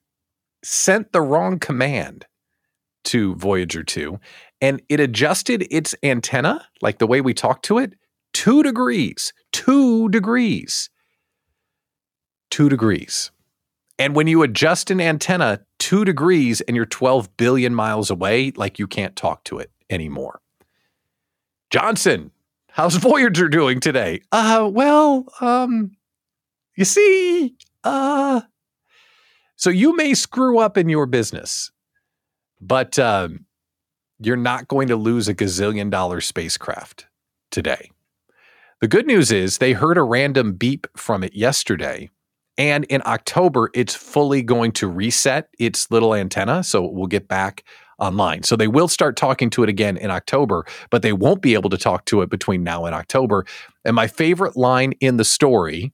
sent 0.62 1.12
the 1.12 1.20
wrong 1.20 1.58
command 1.58 2.24
to 3.04 3.34
Voyager 3.34 3.84
2 3.84 4.18
and 4.62 4.80
it 4.88 5.00
adjusted 5.00 5.66
its 5.70 5.94
antenna, 6.02 6.66
like 6.80 6.96
the 6.96 7.06
way 7.06 7.20
we 7.20 7.34
talk 7.34 7.60
to 7.64 7.76
it, 7.76 7.92
two 8.32 8.62
degrees. 8.62 9.34
Two 9.52 10.08
degrees. 10.08 10.88
Two 12.50 12.70
degrees. 12.70 13.30
And 13.98 14.16
when 14.16 14.26
you 14.26 14.42
adjust 14.42 14.90
an 14.90 15.00
antenna 15.00 15.60
two 15.78 16.04
degrees 16.04 16.60
and 16.62 16.76
you're 16.76 16.86
12 16.86 17.36
billion 17.36 17.74
miles 17.74 18.10
away, 18.10 18.52
like 18.56 18.78
you 18.78 18.86
can't 18.86 19.14
talk 19.14 19.44
to 19.44 19.58
it 19.58 19.70
anymore. 19.88 20.40
Johnson, 21.70 22.30
how's 22.70 22.96
Voyager 22.96 23.48
doing 23.48 23.80
today? 23.80 24.20
Uh, 24.32 24.68
well, 24.72 25.26
um, 25.40 25.92
you 26.76 26.84
see, 26.84 27.56
uh, 27.84 28.40
so 29.56 29.70
you 29.70 29.94
may 29.96 30.14
screw 30.14 30.58
up 30.58 30.76
in 30.76 30.88
your 30.88 31.06
business, 31.06 31.70
but 32.60 32.98
um, 32.98 33.46
you're 34.18 34.36
not 34.36 34.68
going 34.68 34.88
to 34.88 34.96
lose 34.96 35.28
a 35.28 35.34
gazillion 35.34 35.90
dollar 35.90 36.20
spacecraft 36.20 37.06
today. 37.50 37.90
The 38.80 38.88
good 38.88 39.06
news 39.06 39.30
is 39.30 39.58
they 39.58 39.72
heard 39.72 39.96
a 39.96 40.02
random 40.02 40.54
beep 40.54 40.86
from 40.96 41.22
it 41.22 41.34
yesterday. 41.34 42.10
And 42.56 42.84
in 42.84 43.02
October, 43.04 43.70
it's 43.74 43.94
fully 43.94 44.42
going 44.42 44.72
to 44.72 44.88
reset 44.88 45.48
its 45.58 45.90
little 45.90 46.14
antenna. 46.14 46.62
So 46.62 46.86
we'll 46.86 47.06
get 47.06 47.26
back 47.26 47.64
online. 47.98 48.42
So 48.42 48.56
they 48.56 48.68
will 48.68 48.88
start 48.88 49.16
talking 49.16 49.50
to 49.50 49.62
it 49.62 49.68
again 49.68 49.96
in 49.96 50.10
October, 50.10 50.64
but 50.90 51.02
they 51.02 51.12
won't 51.12 51.42
be 51.42 51.54
able 51.54 51.70
to 51.70 51.78
talk 51.78 52.04
to 52.06 52.22
it 52.22 52.30
between 52.30 52.62
now 52.62 52.84
and 52.84 52.94
October. 52.94 53.44
And 53.84 53.94
my 53.94 54.06
favorite 54.06 54.56
line 54.56 54.92
in 55.00 55.16
the 55.16 55.24
story 55.24 55.92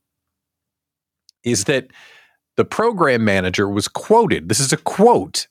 is 1.44 1.64
that 1.64 1.88
the 2.56 2.64
program 2.64 3.24
manager 3.24 3.68
was 3.68 3.88
quoted. 3.88 4.48
This 4.48 4.60
is 4.60 4.72
a 4.72 4.76
quote 4.76 5.46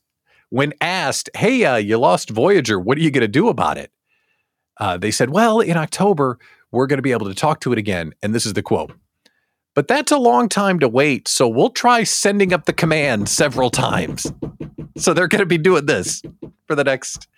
when 0.49 0.73
asked, 0.81 1.29
Hey, 1.35 1.65
uh, 1.65 1.77
you 1.77 1.97
lost 1.97 2.29
Voyager. 2.29 2.79
What 2.79 2.97
are 2.97 3.01
you 3.01 3.11
going 3.11 3.21
to 3.21 3.27
do 3.27 3.47
about 3.49 3.77
it? 3.77 3.91
Uh, 4.77 4.97
they 4.97 5.11
said, 5.11 5.29
Well, 5.31 5.59
in 5.59 5.77
October, 5.77 6.37
we're 6.71 6.87
going 6.87 6.97
to 6.97 7.03
be 7.03 7.11
able 7.11 7.27
to 7.27 7.35
talk 7.35 7.61
to 7.61 7.71
it 7.71 7.79
again. 7.79 8.13
And 8.21 8.33
this 8.35 8.45
is 8.45 8.53
the 8.53 8.61
quote. 8.61 8.91
But 9.79 9.87
that's 9.87 10.11
a 10.11 10.17
long 10.17 10.49
time 10.49 10.79
to 10.79 10.89
wait. 10.89 11.29
So 11.29 11.47
we'll 11.47 11.69
try 11.69 12.03
sending 12.03 12.51
up 12.51 12.65
the 12.65 12.73
command 12.73 13.29
several 13.29 13.69
times. 13.69 14.29
So 14.97 15.13
they're 15.13 15.29
going 15.29 15.39
to 15.39 15.45
be 15.45 15.57
doing 15.57 15.85
this 15.85 16.21
for 16.67 16.75
the 16.75 16.83
next, 16.83 17.29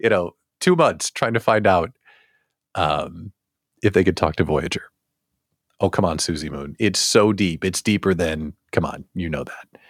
you 0.00 0.08
know, 0.08 0.32
two 0.58 0.74
months, 0.74 1.08
trying 1.12 1.34
to 1.34 1.38
find 1.38 1.68
out 1.68 1.92
um, 2.74 3.30
if 3.80 3.92
they 3.92 4.02
could 4.02 4.16
talk 4.16 4.34
to 4.34 4.42
Voyager. 4.42 4.90
Oh, 5.78 5.88
come 5.88 6.04
on, 6.04 6.18
Susie 6.18 6.50
Moon. 6.50 6.74
It's 6.80 6.98
so 6.98 7.32
deep. 7.32 7.64
It's 7.64 7.80
deeper 7.80 8.12
than, 8.12 8.54
come 8.72 8.84
on, 8.84 9.04
you 9.14 9.28
know 9.30 9.44
that. 9.44 9.80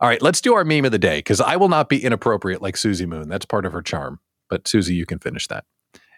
All 0.00 0.08
right, 0.08 0.22
let's 0.22 0.40
do 0.40 0.54
our 0.54 0.64
meme 0.64 0.86
of 0.86 0.90
the 0.90 0.98
day 0.98 1.18
because 1.18 1.40
I 1.40 1.54
will 1.54 1.68
not 1.68 1.88
be 1.88 2.02
inappropriate 2.02 2.62
like 2.62 2.76
Susie 2.76 3.06
Moon. 3.06 3.28
That's 3.28 3.46
part 3.46 3.64
of 3.64 3.72
her 3.72 3.82
charm. 3.82 4.18
But 4.50 4.66
Susie, 4.66 4.96
you 4.96 5.06
can 5.06 5.20
finish 5.20 5.46
that. 5.46 5.66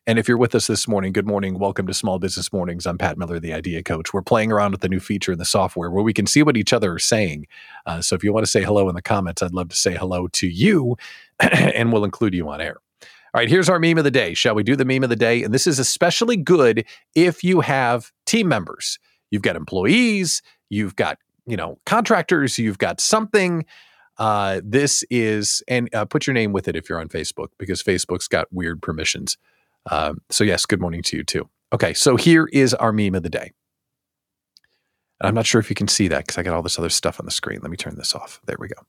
And 0.07 0.19
if 0.19 0.29
you're 0.29 0.37
with 0.37 0.55
us 0.55 0.67
this 0.67 0.87
morning, 0.87 1.15
good 1.15 1.27
morning. 1.27 1.59
Welcome 1.59 1.87
to 1.87 1.95
Small 1.95 2.19
Business 2.19 2.53
Mornings. 2.53 2.85
I'm 2.85 2.99
Pat 2.99 3.17
Miller, 3.17 3.41
the 3.41 3.55
Idea 3.55 3.83
Coach. 3.83 4.13
We're 4.13 4.21
playing 4.21 4.53
around 4.53 4.73
with 4.73 4.83
the 4.83 4.89
new 4.91 5.01
feature 5.01 5.33
in 5.33 5.39
the 5.39 5.47
software 5.47 5.91
where 5.91 6.05
we 6.05 6.13
can 6.13 6.27
see 6.27 6.43
what 6.43 6.59
each 6.59 6.75
other 6.75 6.93
are 6.93 6.99
saying. 6.99 7.47
Uh, 7.87 8.03
so 8.03 8.15
if 8.15 8.23
you 8.23 8.31
want 8.31 8.45
to 8.45 8.51
say 8.51 8.63
hello 8.63 8.87
in 8.91 8.95
the 8.95 9.01
comments, 9.01 9.43
I'd 9.43 9.55
love 9.55 9.71
to 9.71 9.77
say 9.77 9.95
hello 9.95 10.29
to 10.29 10.47
you 10.47 10.99
and 11.41 11.91
we'll 11.91 12.05
include 12.05 12.35
you 12.35 12.47
on 12.51 12.61
air. 12.61 12.77
All 13.01 13.41
right, 13.41 13.49
here's 13.49 13.71
our 13.71 13.79
meme 13.79 13.97
of 13.97 14.05
the 14.05 14.11
day. 14.11 14.35
Shall 14.35 14.55
we 14.55 14.63
do 14.63 14.77
the 14.77 14.85
meme 14.85 15.05
of 15.05 15.09
the 15.09 15.17
day? 15.17 15.43
And 15.43 15.55
this 15.55 15.67
is 15.67 15.79
especially 15.79 16.37
good 16.37 16.85
if 17.15 17.43
you 17.43 17.63
have 17.63 18.13
team 18.27 18.47
members. 18.47 18.99
You've 19.31 19.41
got 19.41 19.57
employees, 19.57 20.43
you've 20.69 20.97
got, 20.97 21.17
you 21.47 21.57
know, 21.57 21.79
contractors, 21.87 22.59
you've 22.59 22.79
got 22.79 23.01
something. 23.01 23.65
Uh, 24.19 24.61
this 24.63 25.03
is, 25.09 25.63
and 25.67 25.93
uh, 25.95 26.05
put 26.05 26.27
your 26.27 26.35
name 26.35 26.53
with 26.53 26.69
it 26.69 26.77
if 26.77 26.91
you're 26.91 27.01
on 27.01 27.09
Facebook 27.09 27.49
because 27.59 27.83
Facebook's 27.83 28.29
got 28.29 28.53
weird 28.53 28.83
permissions. 28.83 29.39
Um, 29.91 30.19
so, 30.31 30.45
yes, 30.45 30.67
good 30.67 30.81
morning 30.81 31.03
to 31.03 31.17
you 31.17 31.25
too. 31.25 31.49
Okay, 31.73 31.95
so 31.95 32.17
here 32.17 32.49
is 32.53 32.73
our 32.75 32.93
meme 32.93 33.15
of 33.15 33.23
the 33.23 33.31
day. 33.31 33.53
And 35.21 35.29
I'm 35.29 35.35
not 35.35 35.47
sure 35.47 35.61
if 35.61 35.71
you 35.71 35.77
can 35.77 35.89
see 35.89 36.09
that 36.09 36.27
because 36.27 36.39
I 36.39 36.43
got 36.43 36.55
all 36.55 36.63
this 36.63 36.79
other 36.79 36.89
stuff 36.89 37.21
on 37.21 37.27
the 37.27 37.33
screen. 37.33 37.61
Let 37.63 37.71
me 37.71 37.77
turn 37.77 37.97
this 37.97 38.15
off. 38.15 38.41
There 38.47 38.57
we 38.59 38.69
go. 38.69 38.83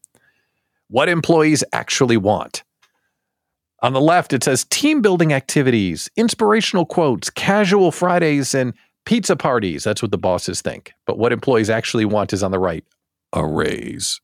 What 0.88 1.10
employees 1.10 1.64
actually 1.74 2.18
want. 2.18 2.64
On 3.82 3.94
the 3.94 4.02
left, 4.02 4.34
it 4.34 4.44
says 4.44 4.66
team 4.66 5.02
building 5.02 5.34
activities, 5.34 6.10
inspirational 6.16 6.86
quotes, 6.86 7.30
casual 7.30 7.92
Fridays, 7.92 8.56
and 8.56 8.74
pizza 9.06 9.36
parties. 9.36 9.84
That's 9.84 10.02
what 10.02 10.12
the 10.12 10.18
bosses 10.18 10.62
think. 10.62 10.94
But 11.06 11.18
what 11.18 11.32
employees 11.32 11.70
actually 11.70 12.06
want 12.06 12.34
is 12.34 12.44
on 12.44 12.52
the 12.52 12.60
right 12.60 12.84
a 13.34 13.46
raise 13.46 14.22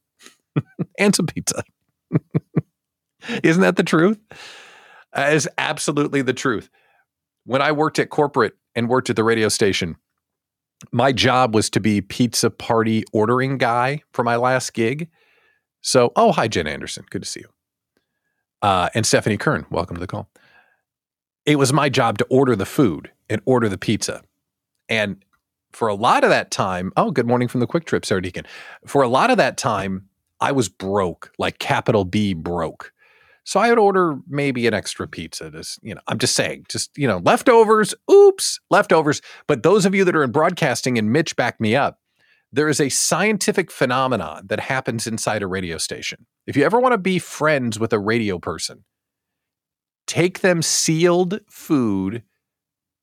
and 1.00 1.16
some 1.16 1.28
pizza. 1.28 1.64
Isn't 3.44 3.62
that 3.62 3.76
the 3.76 3.84
truth? 3.84 4.20
That 5.14 5.34
is 5.34 5.50
absolutely 5.58 6.22
the 6.22 6.34
truth. 6.34 6.70
When 7.46 7.62
I 7.62 7.72
worked 7.72 8.00
at 8.00 8.10
corporate 8.10 8.56
and 8.76 8.88
worked 8.88 9.10
at 9.10 9.16
the 9.16 9.24
radio 9.24 9.50
station, 9.50 9.98
my 10.92 11.12
job 11.12 11.54
was 11.54 11.70
to 11.72 11.80
be 11.80 12.02
pizza 12.02 12.50
party 12.50 13.04
ordering 13.14 13.58
guy 13.58 14.02
for 14.14 14.24
my 14.24 14.36
last 14.36 14.74
gig. 14.74 15.10
So, 15.82 16.12
oh, 16.16 16.32
hi, 16.32 16.48
Jen 16.48 16.68
Anderson. 16.68 17.06
Good 17.10 17.24
to 17.24 17.28
see 17.28 17.42
you. 17.42 17.50
Uh, 18.62 18.90
and 18.94 19.06
Stephanie 19.06 19.38
Kern, 19.38 19.66
welcome 19.70 19.96
to 19.96 20.00
the 20.00 20.08
call. 20.08 20.30
It 21.46 21.58
was 21.58 21.74
my 21.74 21.90
job 21.90 22.20
to 22.20 22.26
order 22.30 22.56
the 22.56 22.66
food 22.66 23.12
and 23.30 23.42
order 23.46 23.68
the 23.68 23.78
pizza. 23.78 24.22
And 24.88 25.24
for 25.74 25.88
a 25.88 25.96
lot 25.96 26.24
of 26.24 26.30
that 26.30 26.52
time, 26.52 26.92
oh, 26.98 27.12
good 27.12 27.28
morning 27.28 27.48
from 27.48 27.60
the 27.62 27.68
Kwik 27.68 27.86
Trip, 27.86 28.06
Sarah 28.06 28.22
Deacon. 28.22 28.46
For 28.86 29.02
a 29.02 29.08
lot 29.08 29.32
of 29.32 29.38
that 29.38 29.58
time, 29.58 30.08
I 30.40 30.52
was 30.52 30.70
broke, 30.70 31.32
like 31.40 31.60
capital 31.60 32.06
B 32.06 32.34
broke. 32.34 32.94
So 33.44 33.60
I 33.60 33.70
would 33.70 33.80
order 33.80 34.20
maybe 34.28 34.68
an 34.68 34.74
extra 34.74 35.08
pizza. 35.08 35.50
Just, 35.50 35.80
you 35.82 35.96
know, 35.96 36.02
I'm 36.08 36.20
just 36.20 36.36
saying, 36.36 36.66
just, 36.70 36.92
you 36.98 37.08
know, 37.08 37.18
leftovers, 37.24 37.96
oops, 38.10 38.60
leftovers. 38.70 39.22
But 39.48 39.64
those 39.64 39.86
of 39.86 39.96
you 39.96 40.04
that 40.06 40.16
are 40.16 40.24
in 40.24 40.32
broadcasting 40.32 40.98
and 40.98 41.12
Mitch 41.12 41.36
back 41.36 41.60
me 41.60 41.76
up, 41.76 42.00
there 42.52 42.68
is 42.68 42.80
a 42.80 42.90
scientific 42.90 43.72
phenomenon 43.72 44.48
that 44.48 44.60
happens 44.60 45.08
inside 45.08 45.42
a 45.42 45.48
radio 45.48 45.78
station. 45.78 46.28
If 46.46 46.56
you 46.56 46.64
ever 46.64 46.80
want 46.80 46.94
to 46.94 46.98
be 46.98 47.18
friends 47.18 47.80
with 47.80 47.94
a 47.94 48.00
radio 48.00 48.40
person, 48.40 48.84
take 50.06 50.42
them 50.42 50.62
sealed 50.62 51.40
food 51.50 52.24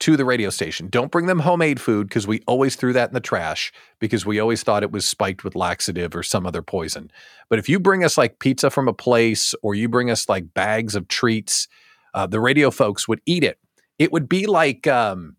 to 0.00 0.16
the 0.16 0.24
radio 0.24 0.50
station. 0.50 0.88
Don't 0.88 1.10
bring 1.10 1.26
them 1.26 1.40
homemade 1.40 1.80
food 1.80 2.08
because 2.08 2.26
we 2.26 2.40
always 2.46 2.76
threw 2.76 2.92
that 2.92 3.10
in 3.10 3.14
the 3.14 3.20
trash 3.20 3.72
because 3.98 4.24
we 4.24 4.38
always 4.38 4.62
thought 4.62 4.82
it 4.82 4.92
was 4.92 5.06
spiked 5.06 5.42
with 5.42 5.56
laxative 5.56 6.14
or 6.14 6.22
some 6.22 6.46
other 6.46 6.62
poison. 6.62 7.10
But 7.48 7.58
if 7.58 7.68
you 7.68 7.80
bring 7.80 8.04
us 8.04 8.16
like 8.16 8.38
pizza 8.38 8.70
from 8.70 8.86
a 8.88 8.92
place 8.92 9.54
or 9.62 9.74
you 9.74 9.88
bring 9.88 10.10
us 10.10 10.28
like 10.28 10.54
bags 10.54 10.94
of 10.94 11.08
treats, 11.08 11.66
uh, 12.14 12.26
the 12.26 12.40
radio 12.40 12.70
folks 12.70 13.08
would 13.08 13.20
eat 13.26 13.42
it. 13.42 13.58
It 13.98 14.12
would 14.12 14.28
be 14.28 14.46
like 14.46 14.86
um, 14.86 15.36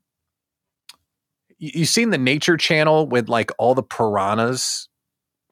you, 1.57 1.71
you 1.75 1.85
seen 1.85 2.09
the 2.09 2.17
Nature 2.17 2.57
Channel 2.57 3.07
with 3.07 3.29
like 3.29 3.51
all 3.57 3.75
the 3.75 3.83
piranhas. 3.83 4.89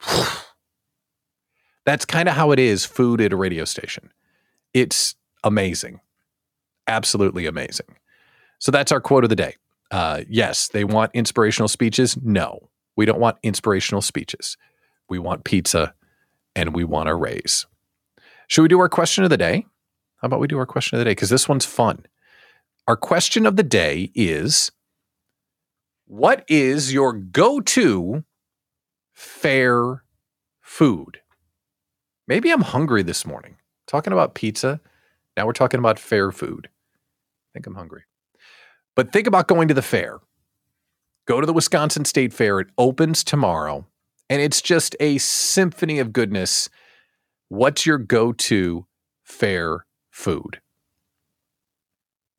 That's 1.86 2.04
kind 2.06 2.28
of 2.28 2.36
how 2.36 2.52
it 2.52 2.60
is 2.60 2.84
food 2.86 3.22
at 3.22 3.32
a 3.32 3.38
radio 3.38 3.64
station. 3.64 4.12
It's 4.74 5.16
amazing. 5.44 6.02
Absolutely 6.88 7.46
amazing. 7.46 7.88
So 8.60 8.72
that's 8.72 8.92
our 8.92 9.02
quote 9.02 9.24
of 9.24 9.30
the 9.30 9.36
day. 9.36 9.56
Uh, 9.92 10.24
yes, 10.30 10.68
they 10.68 10.84
want 10.84 11.12
inspirational 11.14 11.68
speeches. 11.68 12.18
No, 12.22 12.70
we 12.96 13.06
don't 13.06 13.20
want 13.20 13.38
inspirational 13.44 14.02
speeches. 14.02 14.58
We 15.10 15.20
want 15.20 15.44
pizza 15.44 15.94
and 16.56 16.76
we 16.76 16.84
want 16.84 17.10
a 17.10 17.16
raise. 17.16 17.66
Should 18.48 18.64
we 18.64 18.68
do 18.68 18.80
our 18.80 18.90
question 18.90 19.24
of 19.24 19.30
the 19.30 19.38
day? 19.38 19.66
How 20.18 20.26
about 20.26 20.40
we 20.40 20.48
do 20.48 20.58
our 20.58 20.66
question 20.66 20.96
of 20.96 21.00
the 21.00 21.06
day? 21.06 21.12
Because 21.12 21.30
this 21.30 21.48
one's 21.48 21.66
fun. 21.66 22.06
Our 22.88 22.98
question 22.98 23.46
of 23.46 23.56
the 23.56 23.64
day 23.64 24.12
is 24.16 24.72
What 26.06 26.44
is 26.48 26.92
your 26.94 27.14
go 27.14 27.60
to 27.62 28.24
fair 29.14 30.04
food? 30.62 31.20
Maybe 32.28 32.50
I'm 32.50 32.62
hungry 32.62 33.04
this 33.04 33.26
morning. 33.26 33.58
Talking 33.86 34.14
about 34.14 34.36
pizza. 34.36 34.82
Now 35.38 35.46
we're 35.46 35.54
talking 35.54 35.80
about 35.80 36.00
fair 36.00 36.32
food. 36.32 36.68
I 36.68 37.50
think 37.54 37.68
I'm 37.68 37.76
hungry. 37.76 38.04
But 38.98 39.14
think 39.14 39.28
about 39.28 39.48
going 39.48 39.68
to 39.68 39.76
the 39.76 39.84
fair. 39.84 40.20
Go 41.28 41.40
to 41.40 41.46
the 41.46 41.54
Wisconsin 41.54 42.04
State 42.04 42.34
Fair. 42.34 42.60
It 42.60 42.70
opens 42.80 43.24
tomorrow, 43.24 43.86
and 44.28 44.42
it's 44.42 44.60
just 44.60 44.96
a 45.00 45.20
symphony 45.20 46.00
of 46.00 46.12
goodness. 46.12 46.68
What's 47.48 47.86
your 47.86 48.00
go 48.00 48.34
to 48.34 48.88
fair 49.24 49.86
food? 50.10 50.62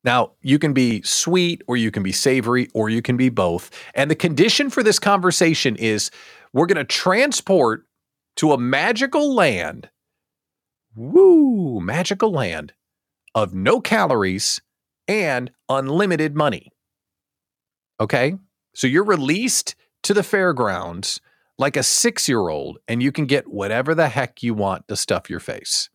Now, 0.02 0.32
you 0.42 0.58
can 0.58 0.72
be 0.72 1.00
sweet 1.02 1.62
or 1.68 1.76
you 1.76 1.92
can 1.92 2.02
be 2.02 2.12
savory 2.12 2.68
or 2.74 2.90
you 2.90 3.02
can 3.02 3.16
be 3.16 3.28
both. 3.28 3.70
And 3.94 4.10
the 4.10 4.16
condition 4.16 4.68
for 4.68 4.82
this 4.82 4.98
conversation 4.98 5.76
is 5.76 6.10
we're 6.52 6.66
going 6.66 6.76
to 6.76 6.84
transport 6.84 7.86
to 8.36 8.52
a 8.52 8.58
magical 8.58 9.32
land, 9.32 9.90
woo, 10.96 11.80
magical 11.80 12.32
land 12.32 12.72
of 13.34 13.54
no 13.54 13.80
calories 13.80 14.60
and 15.08 15.50
unlimited 15.68 16.36
money. 16.36 16.70
Okay? 17.98 18.34
So 18.74 18.86
you're 18.86 19.04
released 19.04 19.74
to 20.04 20.14
the 20.14 20.22
fairgrounds 20.22 21.20
like 21.58 21.76
a 21.76 21.82
six 21.82 22.28
year 22.28 22.48
old, 22.48 22.78
and 22.86 23.02
you 23.02 23.10
can 23.10 23.26
get 23.26 23.48
whatever 23.48 23.94
the 23.94 24.08
heck 24.08 24.42
you 24.42 24.54
want 24.54 24.86
to 24.86 24.94
stuff 24.94 25.28
your 25.28 25.40
face. 25.40 25.90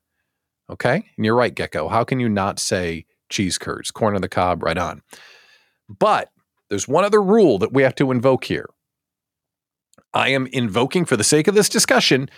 Okay? 0.69 1.05
And 1.15 1.25
you're 1.25 1.35
right, 1.35 1.55
Gecko. 1.55 1.87
How 1.87 2.03
can 2.03 2.19
you 2.19 2.27
not 2.27 2.59
say 2.59 3.05
cheese 3.29 3.57
curds, 3.57 3.91
corn 3.91 4.15
on 4.15 4.21
the 4.21 4.27
cob, 4.27 4.63
right 4.63 4.77
on? 4.77 5.01
But 5.87 6.29
there's 6.69 6.87
one 6.87 7.05
other 7.05 7.21
rule 7.21 7.59
that 7.59 7.71
we 7.71 7.83
have 7.83 7.95
to 7.95 8.11
invoke 8.11 8.45
here. 8.45 8.69
I 10.13 10.29
am 10.29 10.47
invoking, 10.47 11.05
for 11.05 11.15
the 11.15 11.23
sake 11.23 11.47
of 11.47 11.55
this 11.55 11.69
discussion 11.69 12.29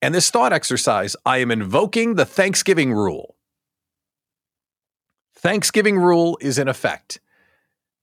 and 0.00 0.14
this 0.14 0.30
thought 0.30 0.52
exercise, 0.52 1.16
I 1.24 1.38
am 1.38 1.50
invoking 1.50 2.14
the 2.14 2.26
Thanksgiving 2.26 2.92
rule. 2.92 3.33
Thanksgiving 5.44 5.98
rule 5.98 6.38
is 6.40 6.58
in 6.58 6.68
effect. 6.68 7.20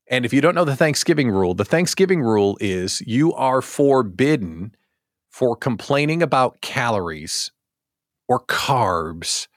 And 0.07 0.25
if 0.25 0.31
you 0.31 0.41
don't 0.41 0.53
know 0.53 0.63
the 0.63 0.75
Thanksgiving 0.75 1.31
rule, 1.31 1.55
the 1.55 1.65
Thanksgiving 1.65 2.21
rule 2.21 2.55
is 2.61 3.01
you 3.07 3.33
are 3.33 3.63
forbidden 3.63 4.75
for 5.31 5.55
complaining 5.55 6.21
about 6.21 6.61
calories 6.61 7.51
or 8.27 8.45
carbs 8.45 9.47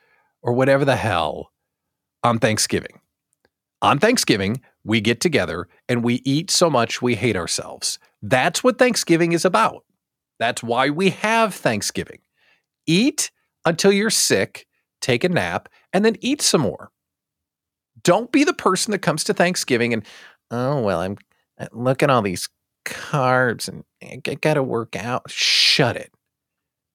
or 0.40 0.54
whatever 0.54 0.86
the 0.86 0.96
hell 0.96 1.52
on 2.22 2.38
Thanksgiving. 2.38 3.00
On 3.82 3.98
Thanksgiving, 3.98 4.62
we 4.82 5.02
get 5.02 5.20
together 5.20 5.68
and 5.86 6.02
we 6.02 6.22
eat 6.24 6.50
so 6.50 6.70
much 6.70 7.02
we 7.02 7.16
hate 7.16 7.36
ourselves. 7.36 7.98
That's 8.22 8.64
what 8.64 8.78
Thanksgiving 8.78 9.32
is 9.32 9.44
about. 9.44 9.84
That's 10.38 10.62
why 10.62 10.88
we 10.88 11.10
have 11.10 11.54
Thanksgiving. 11.54 12.20
Eat 12.86 13.30
until 13.66 13.92
you're 13.92 14.08
sick, 14.08 14.66
take 15.02 15.22
a 15.22 15.28
nap, 15.28 15.68
and 15.92 16.02
then 16.02 16.16
eat 16.22 16.40
some 16.40 16.62
more. 16.62 16.90
Don't 18.04 18.30
be 18.30 18.44
the 18.44 18.54
person 18.54 18.92
that 18.92 19.00
comes 19.00 19.24
to 19.24 19.34
Thanksgiving 19.34 19.92
and, 19.92 20.04
oh, 20.50 20.80
well, 20.80 21.00
I'm 21.00 21.16
uh, 21.58 21.66
look 21.72 22.02
at 22.02 22.10
all 22.10 22.22
these 22.22 22.48
carbs 22.84 23.68
and 23.68 23.84
I 24.02 24.34
got 24.34 24.54
to 24.54 24.62
work 24.62 24.96
out. 24.96 25.30
Shut 25.30 25.96
it. 25.96 26.12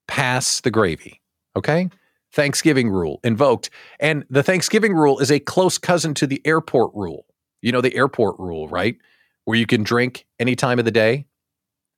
Pass 0.08 0.62
the 0.62 0.72
gravy. 0.72 1.22
Okay? 1.56 1.90
Thanksgiving 2.32 2.90
rule 2.90 3.20
invoked. 3.24 3.70
And 4.00 4.26
the 4.30 4.44
Thanksgiving 4.44 4.94
rule 4.94 5.20
is 5.20 5.32
a 5.32 5.40
close 5.40 5.78
cousin 5.78 6.14
to 6.16 6.28
the 6.28 6.42
airport 6.46 6.92
rule. 6.94 7.26
You 7.62 7.72
know, 7.72 7.82
the 7.82 7.96
airport 7.96 8.40
rule, 8.40 8.68
right? 8.68 8.98
Where 9.46 9.58
you 9.58 9.66
can 9.66 9.84
drink 9.84 10.26
any 10.40 10.56
time 10.56 10.80
of 10.80 10.86
the 10.86 10.92
day. 10.92 11.26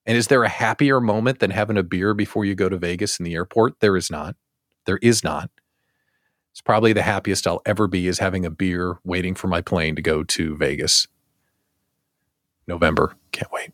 And 0.06 0.18
is 0.18 0.28
there 0.28 0.44
a 0.44 0.50
happier 0.50 1.00
moment 1.00 1.40
than 1.40 1.52
having 1.52 1.78
a 1.78 1.84
beer 1.84 2.14
before 2.14 2.46
you 2.46 2.56
go 2.56 2.70
to 2.70 2.78
Vegas 2.78 3.20
in 3.20 3.24
the 3.24 3.36
airport? 3.36 3.80
There 3.82 3.98
is 3.98 4.10
not. 4.10 4.36
There 4.86 4.98
is 5.02 5.24
not. 5.24 5.52
It's 6.52 6.62
probably 6.62 6.94
the 6.94 7.02
happiest 7.02 7.48
I'll 7.48 7.62
ever 7.66 7.88
be 7.88 8.08
is 8.08 8.20
having 8.20 8.46
a 8.46 8.50
beer 8.50 9.00
waiting 9.04 9.36
for 9.36 9.48
my 9.48 9.62
plane 9.62 9.96
to 9.96 10.02
go 10.02 10.24
to 10.24 10.56
Vegas. 10.58 11.08
November. 12.68 13.16
Can't 13.32 13.52
wait. 13.52 13.72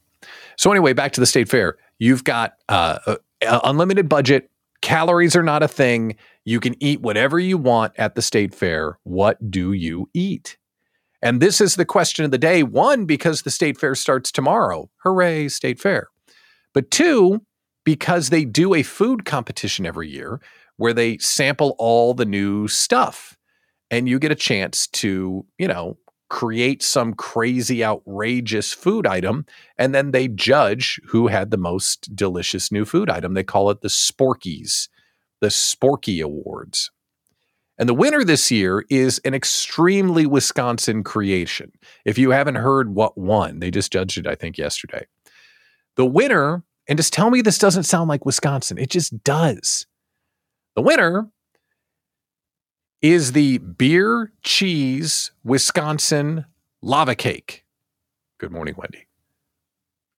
So, 0.57 0.71
anyway, 0.71 0.93
back 0.93 1.11
to 1.13 1.19
the 1.19 1.25
state 1.25 1.49
fair. 1.49 1.77
You've 1.99 2.23
got 2.23 2.53
uh, 2.69 2.99
a, 3.05 3.17
a 3.45 3.61
unlimited 3.63 4.09
budget. 4.09 4.49
Calories 4.81 5.35
are 5.35 5.43
not 5.43 5.63
a 5.63 5.67
thing. 5.67 6.15
You 6.45 6.59
can 6.59 6.81
eat 6.81 7.01
whatever 7.01 7.39
you 7.39 7.57
want 7.57 7.93
at 7.97 8.15
the 8.15 8.21
state 8.21 8.53
fair. 8.53 8.99
What 9.03 9.51
do 9.51 9.73
you 9.73 10.09
eat? 10.13 10.57
And 11.21 11.41
this 11.41 11.59
is 11.59 11.75
the 11.75 11.85
question 11.85 12.25
of 12.25 12.31
the 12.31 12.37
day. 12.37 12.61
One, 12.63 13.05
because 13.05 13.41
the 13.41 13.51
state 13.51 13.79
fair 13.79 13.95
starts 13.95 14.31
tomorrow. 14.31 14.89
Hooray, 15.03 15.49
state 15.49 15.79
fair. 15.79 16.07
But 16.73 16.91
two, 16.91 17.41
because 17.83 18.29
they 18.29 18.45
do 18.45 18.73
a 18.75 18.83
food 18.83 19.25
competition 19.25 19.85
every 19.85 20.09
year 20.09 20.39
where 20.77 20.93
they 20.93 21.17
sample 21.17 21.75
all 21.77 22.13
the 22.13 22.25
new 22.25 22.67
stuff 22.67 23.37
and 23.91 24.07
you 24.07 24.19
get 24.19 24.31
a 24.31 24.35
chance 24.35 24.87
to, 24.87 25.45
you 25.57 25.67
know, 25.67 25.97
create 26.29 26.83
some 26.83 27.13
crazy, 27.13 27.83
outrageous 27.83 28.73
food 28.73 29.07
item, 29.07 29.45
and 29.77 29.95
then 29.95 30.11
they 30.11 30.27
judge 30.27 30.99
who 31.07 31.27
had 31.27 31.51
the 31.51 31.57
most 31.57 32.15
delicious 32.15 32.71
new 32.71 32.85
food 32.85 33.09
item. 33.09 33.33
They 33.33 33.43
call 33.43 33.69
it 33.69 33.81
the 33.81 33.87
Sporkies, 33.87 34.89
the 35.39 35.47
Sporky 35.47 36.21
Awards. 36.21 36.91
And 37.77 37.87
the 37.87 37.93
winner 37.93 38.23
this 38.23 38.49
year 38.51 38.85
is 38.89 39.19
an 39.23 39.33
extremely 39.33 40.25
Wisconsin 40.25 41.03
creation. 41.03 41.71
If 42.05 42.17
you 42.17 42.31
haven't 42.31 42.55
heard 42.55 42.95
what 42.95 43.17
won, 43.17 43.59
they 43.59 43.69
just 43.69 43.93
judged 43.93 44.17
it, 44.17 44.27
I 44.27 44.35
think, 44.35 44.57
yesterday. 44.57 45.05
The 45.95 46.05
winner, 46.05 46.63
and 46.89 46.97
just 46.97 47.13
tell 47.13 47.29
me 47.29 47.41
this 47.41 47.59
doesn't 47.59 47.83
sound 47.83 48.09
like 48.09 48.25
Wisconsin, 48.25 48.77
it 48.77 48.89
just 48.89 49.23
does. 49.23 49.85
The 50.77 50.83
winner 50.83 51.31
is 53.01 53.31
the 53.31 53.57
beer 53.57 54.31
cheese 54.43 55.31
Wisconsin 55.43 56.45
lava 56.83 57.15
cake. 57.15 57.65
Good 58.37 58.51
morning, 58.51 58.75
Wendy. 58.77 59.07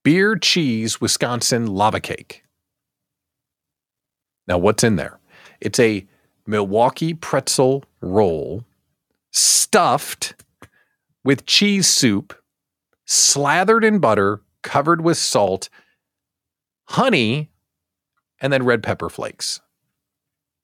Beer 0.04 0.36
cheese 0.36 1.00
Wisconsin 1.00 1.66
lava 1.66 2.02
cake. 2.02 2.44
Now, 4.50 4.58
what's 4.58 4.84
in 4.84 4.98
there? 4.98 5.22
It's 5.62 5.80
a 5.80 6.06
Milwaukee 6.46 7.14
pretzel 7.14 7.86
roll 8.02 8.66
stuffed 9.32 10.44
with 11.24 11.46
cheese 11.46 11.88
soup, 11.88 12.38
slathered 13.06 13.86
in 13.86 14.00
butter, 14.00 14.42
covered 14.62 15.00
with 15.00 15.18
salt, 15.18 15.70
honey, 16.90 17.50
and 18.42 18.52
then 18.52 18.66
red 18.66 18.84
pepper 18.84 19.08
flakes. 19.08 19.62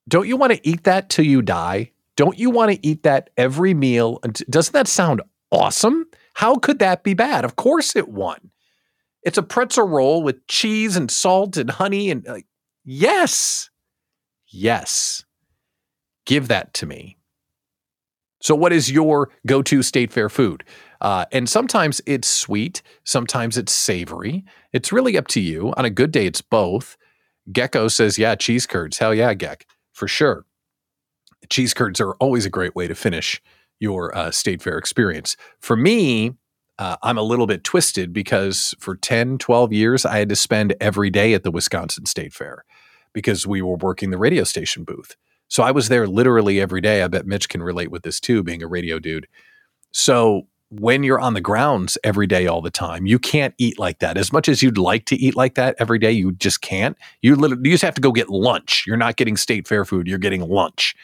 Don't 0.07 0.27
you 0.27 0.37
want 0.37 0.53
to 0.53 0.67
eat 0.67 0.83
that 0.83 1.09
till 1.09 1.25
you 1.25 1.41
die? 1.41 1.91
Don't 2.15 2.37
you 2.37 2.49
want 2.49 2.71
to 2.71 2.87
eat 2.87 3.03
that 3.03 3.29
every 3.37 3.73
meal? 3.73 4.19
Doesn't 4.49 4.73
that 4.73 4.87
sound 4.87 5.21
awesome? 5.51 6.05
How 6.35 6.55
could 6.55 6.79
that 6.79 7.03
be 7.03 7.13
bad? 7.13 7.45
Of 7.45 7.55
course 7.55 7.95
it 7.95 8.07
won. 8.09 8.51
It's 9.23 9.37
a 9.37 9.43
pretzel 9.43 9.87
roll 9.87 10.21
with 10.21 10.45
cheese 10.47 10.95
and 10.95 11.09
salt 11.09 11.57
and 11.57 11.69
honey 11.69 12.11
and 12.11 12.25
like 12.25 12.45
yes. 12.83 13.69
Yes. 14.47 15.25
Give 16.25 16.47
that 16.47 16.73
to 16.75 16.85
me. 16.85 17.17
So 18.41 18.53
what 18.53 18.71
is 18.71 18.91
your 18.91 19.31
go-to 19.47 19.81
state 19.81 20.13
fair 20.13 20.29
food? 20.29 20.63
Uh, 21.01 21.25
and 21.31 21.49
sometimes 21.49 21.99
it's 22.05 22.27
sweet, 22.27 22.81
sometimes 23.03 23.57
it's 23.57 23.73
savory. 23.73 24.45
It's 24.71 24.91
really 24.91 25.17
up 25.17 25.27
to 25.29 25.41
you. 25.41 25.73
On 25.77 25.85
a 25.85 25.89
good 25.89 26.11
day, 26.11 26.25
it's 26.27 26.41
both. 26.41 26.95
Gecko 27.51 27.87
says, 27.87 28.17
"Yeah, 28.17 28.35
cheese 28.35 28.65
curds. 28.65 28.97
Hell 28.99 29.13
yeah, 29.13 29.33
Geck, 29.33 29.63
for 29.95 30.07
sure." 30.07 30.45
cheese 31.49 31.73
curds 31.73 32.01
are 32.01 32.13
always 32.15 32.45
a 32.45 32.49
great 32.49 32.75
way 32.75 32.87
to 32.87 32.95
finish 32.95 33.41
your 33.79 34.15
uh, 34.17 34.31
state 34.31 34.61
fair 34.61 34.77
experience. 34.77 35.35
For 35.59 35.75
me, 35.75 36.33
uh, 36.77 36.97
I'm 37.03 37.17
a 37.17 37.23
little 37.23 37.47
bit 37.47 37.63
twisted 37.63 38.13
because 38.13 38.73
for 38.79 38.95
10, 38.95 39.37
12 39.37 39.73
years, 39.73 40.05
I 40.05 40.17
had 40.19 40.29
to 40.29 40.35
spend 40.35 40.75
every 40.81 41.09
day 41.09 41.33
at 41.33 41.43
the 41.43 41.51
Wisconsin 41.51 42.05
State 42.05 42.33
Fair 42.33 42.65
because 43.13 43.47
we 43.47 43.61
were 43.61 43.77
working 43.77 44.11
the 44.11 44.17
radio 44.17 44.43
station 44.43 44.83
booth. 44.83 45.15
So 45.47 45.63
I 45.63 45.71
was 45.71 45.89
there 45.89 46.07
literally 46.07 46.59
every 46.59 46.81
day. 46.81 47.03
I 47.03 47.07
bet 47.07 47.27
Mitch 47.27 47.47
can 47.47 47.63
relate 47.63 47.91
with 47.91 48.03
this 48.03 48.19
too, 48.19 48.43
being 48.43 48.63
a 48.63 48.67
radio 48.67 48.99
dude. 48.99 49.27
So 49.91 50.47
when 50.69 51.03
you're 51.03 51.19
on 51.19 51.33
the 51.33 51.41
grounds 51.41 51.97
every 52.03 52.27
day, 52.27 52.47
all 52.47 52.61
the 52.61 52.71
time, 52.71 53.05
you 53.05 53.19
can't 53.19 53.53
eat 53.57 53.77
like 53.79 53.99
that. 53.99 54.17
As 54.17 54.33
much 54.33 54.49
as 54.49 54.63
you'd 54.63 54.77
like 54.77 55.05
to 55.05 55.15
eat 55.15 55.35
like 55.35 55.55
that 55.55 55.75
every 55.79 55.99
day, 55.99 56.11
you 56.11 56.31
just 56.33 56.61
can't. 56.61 56.97
You 57.21 57.35
literally 57.35 57.69
you 57.69 57.73
just 57.73 57.83
have 57.83 57.95
to 57.95 58.01
go 58.01 58.11
get 58.11 58.29
lunch. 58.29 58.83
You're 58.87 58.97
not 58.97 59.15
getting 59.15 59.37
state 59.37 59.67
fair 59.67 59.85
food. 59.85 60.07
You're 60.07 60.17
getting 60.17 60.47
lunch. 60.47 60.95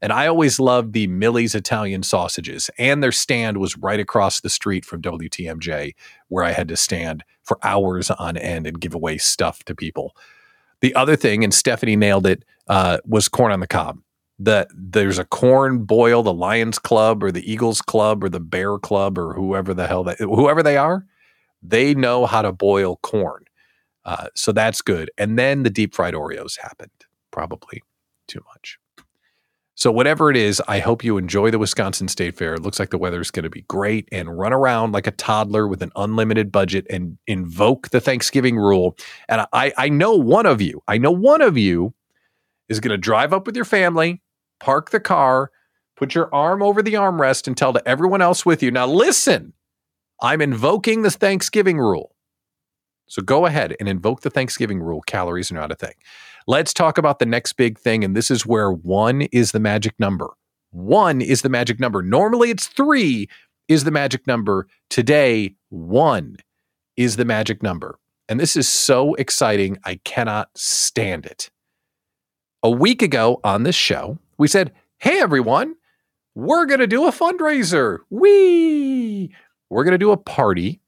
And 0.00 0.12
I 0.12 0.26
always 0.26 0.58
loved 0.58 0.94
the 0.94 1.06
Millie's 1.06 1.54
Italian 1.54 2.02
sausages, 2.02 2.70
and 2.76 3.02
their 3.02 3.12
stand 3.12 3.58
was 3.58 3.78
right 3.78 4.00
across 4.00 4.40
the 4.40 4.50
street 4.50 4.84
from 4.84 5.00
WTMJ, 5.00 5.94
where 6.26 6.42
I 6.42 6.50
had 6.50 6.66
to 6.68 6.76
stand 6.76 7.22
for 7.44 7.58
hours 7.62 8.10
on 8.10 8.36
end 8.36 8.66
and 8.66 8.80
give 8.80 8.94
away 8.94 9.18
stuff 9.18 9.62
to 9.64 9.76
people. 9.76 10.16
The 10.80 10.92
other 10.96 11.14
thing, 11.14 11.44
and 11.44 11.54
Stephanie 11.54 11.94
nailed 11.94 12.26
it, 12.26 12.44
uh, 12.66 12.98
was 13.06 13.28
corn 13.28 13.52
on 13.52 13.60
the 13.60 13.68
cob. 13.68 14.00
That 14.42 14.68
there's 14.74 15.18
a 15.18 15.24
corn 15.24 15.84
boil, 15.84 16.22
the 16.22 16.32
Lions 16.32 16.78
Club 16.78 17.22
or 17.22 17.30
the 17.30 17.50
Eagles 17.50 17.80
Club 17.80 18.24
or 18.24 18.28
the 18.28 18.40
Bear 18.40 18.78
Club 18.78 19.18
or 19.18 19.34
whoever 19.34 19.72
the 19.72 19.86
hell 19.86 20.04
that 20.04 20.18
whoever 20.18 20.62
they 20.62 20.76
are, 20.76 21.06
they 21.62 21.94
know 21.94 22.26
how 22.26 22.42
to 22.42 22.52
boil 22.52 22.96
corn. 23.02 23.44
Uh, 24.04 24.26
so 24.34 24.50
that's 24.50 24.82
good. 24.82 25.10
And 25.16 25.38
then 25.38 25.62
the 25.62 25.70
deep 25.70 25.94
fried 25.94 26.14
Oreos 26.14 26.58
happened. 26.58 26.90
Probably 27.30 27.82
too 28.26 28.40
much. 28.52 28.78
So, 29.74 29.90
whatever 29.90 30.30
it 30.30 30.36
is, 30.36 30.62
I 30.68 30.78
hope 30.78 31.02
you 31.02 31.16
enjoy 31.16 31.50
the 31.50 31.58
Wisconsin 31.58 32.06
State 32.06 32.36
Fair. 32.36 32.54
It 32.54 32.62
looks 32.62 32.78
like 32.78 32.90
the 32.90 32.98
weather 32.98 33.20
is 33.20 33.32
going 33.32 33.42
to 33.42 33.50
be 33.50 33.62
great 33.62 34.08
and 34.12 34.38
run 34.38 34.52
around 34.52 34.92
like 34.92 35.08
a 35.08 35.10
toddler 35.10 35.66
with 35.66 35.82
an 35.82 35.90
unlimited 35.96 36.52
budget 36.52 36.86
and 36.88 37.18
invoke 37.26 37.88
the 37.88 38.00
Thanksgiving 38.00 38.56
rule. 38.56 38.96
And 39.28 39.44
I, 39.52 39.72
I 39.76 39.88
know 39.88 40.14
one 40.14 40.46
of 40.46 40.60
you, 40.60 40.82
I 40.86 40.98
know 40.98 41.10
one 41.10 41.40
of 41.40 41.58
you 41.58 41.94
is 42.68 42.78
going 42.78 42.92
to 42.92 42.96
drive 42.96 43.32
up 43.32 43.44
with 43.44 43.56
your 43.56 43.64
family, 43.64 44.21
park 44.62 44.90
the 44.90 45.00
car, 45.00 45.50
put 45.96 46.14
your 46.14 46.32
arm 46.32 46.62
over 46.62 46.82
the 46.82 46.94
armrest, 46.94 47.46
and 47.46 47.56
tell 47.56 47.72
to 47.72 47.86
everyone 47.86 48.22
else 48.22 48.46
with 48.46 48.62
you, 48.62 48.70
now 48.70 48.86
listen, 48.86 49.52
I'm 50.22 50.40
invoking 50.40 51.02
the 51.02 51.10
Thanksgiving 51.10 51.78
rule. 51.78 52.14
So, 53.08 53.20
go 53.20 53.44
ahead 53.44 53.76
and 53.78 53.88
invoke 53.88 54.22
the 54.22 54.30
Thanksgiving 54.30 54.80
rule. 54.80 55.02
Calories 55.02 55.50
are 55.50 55.56
not 55.56 55.72
a 55.72 55.74
thing. 55.74 55.94
Let's 56.46 56.72
talk 56.72 56.96
about 56.96 57.18
the 57.18 57.26
next 57.26 57.54
big 57.54 57.78
thing. 57.78 58.04
And 58.04 58.16
this 58.16 58.30
is 58.30 58.46
where 58.46 58.72
one 58.72 59.22
is 59.32 59.52
the 59.52 59.60
magic 59.60 59.98
number. 59.98 60.30
One 60.70 61.20
is 61.20 61.42
the 61.42 61.48
magic 61.48 61.78
number. 61.78 62.00
Normally 62.00 62.50
it's 62.50 62.68
three 62.68 63.28
is 63.68 63.84
the 63.84 63.90
magic 63.90 64.26
number. 64.26 64.66
Today, 64.88 65.54
one 65.68 66.36
is 66.96 67.16
the 67.16 67.24
magic 67.24 67.62
number. 67.62 67.98
And 68.28 68.40
this 68.40 68.56
is 68.56 68.68
so 68.68 69.14
exciting. 69.14 69.76
I 69.84 69.96
cannot 70.04 70.50
stand 70.56 71.26
it. 71.26 71.50
A 72.62 72.70
week 72.70 73.02
ago 73.02 73.40
on 73.44 73.64
this 73.64 73.74
show, 73.74 74.18
we 74.42 74.48
said, 74.48 74.72
Hey, 74.98 75.20
everyone, 75.20 75.76
we're 76.34 76.66
going 76.66 76.80
to 76.80 76.86
do 76.86 77.06
a 77.06 77.12
fundraiser. 77.12 77.98
We 78.10 79.34
we're 79.70 79.84
going 79.84 79.92
to 79.92 79.98
do 79.98 80.10
a 80.10 80.16
party 80.16 80.80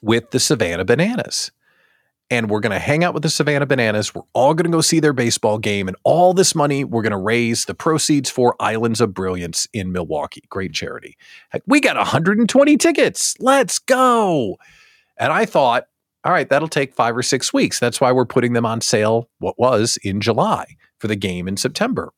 with 0.00 0.30
the 0.30 0.40
Savannah 0.40 0.84
Bananas 0.84 1.50
and 2.30 2.50
we're 2.50 2.60
going 2.60 2.72
to 2.72 2.78
hang 2.78 3.04
out 3.04 3.14
with 3.14 3.22
the 3.22 3.30
Savannah 3.30 3.66
Bananas. 3.66 4.14
We're 4.14 4.22
all 4.32 4.54
going 4.54 4.70
to 4.70 4.76
go 4.76 4.80
see 4.80 5.00
their 5.00 5.12
baseball 5.12 5.58
game, 5.58 5.88
and 5.88 5.96
all 6.04 6.34
this 6.34 6.54
money 6.54 6.84
we're 6.84 7.02
going 7.02 7.12
to 7.12 7.16
raise 7.16 7.64
the 7.64 7.74
proceeds 7.74 8.28
for 8.28 8.54
Islands 8.60 9.00
of 9.00 9.14
Brilliance 9.14 9.66
in 9.72 9.92
Milwaukee. 9.92 10.42
Great 10.48 10.72
charity. 10.72 11.16
We 11.66 11.80
got 11.80 11.96
120 11.96 12.76
tickets. 12.76 13.34
Let's 13.40 13.78
go. 13.78 14.58
And 15.18 15.32
I 15.32 15.46
thought, 15.46 15.86
all 16.24 16.32
right, 16.32 16.48
that'll 16.48 16.68
take 16.68 16.94
five 16.94 17.16
or 17.16 17.22
six 17.22 17.52
weeks. 17.52 17.80
That's 17.80 18.00
why 18.00 18.12
we're 18.12 18.26
putting 18.26 18.52
them 18.52 18.66
on 18.66 18.80
sale, 18.80 19.30
what 19.38 19.58
was 19.58 19.96
in 20.02 20.20
July 20.20 20.76
for 20.98 21.08
the 21.08 21.16
game 21.16 21.48
in 21.48 21.56
September. 21.56 22.12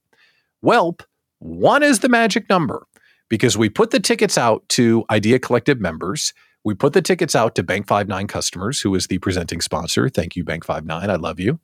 Welp, 0.65 1.03
one 1.39 1.83
is 1.83 2.01
the 2.01 2.09
magic 2.09 2.49
number 2.49 2.87
because 3.29 3.57
we 3.57 3.69
put 3.69 3.91
the 3.91 4.01
tickets 4.01 4.37
out 4.37 4.69
to 4.71 5.05
Idea 5.11 5.39
Collective 5.39 5.81
members 5.81 6.33
we 6.65 6.75
put 6.75 6.93
the 6.93 7.03
tickets 7.03 7.35
out 7.35 7.55
to 7.55 7.63
Bank 7.63 7.89
59 7.89 8.27
customers, 8.27 8.81
who 8.81 8.95
is 8.95 9.07
the 9.07 9.19
presenting 9.19 9.61
sponsor. 9.61 10.09
Thank 10.09 10.37
you, 10.37 10.45
Bank 10.45 10.65
59. 10.65 11.09
I 11.09 11.17
love 11.17 11.41
you. 11.41 11.59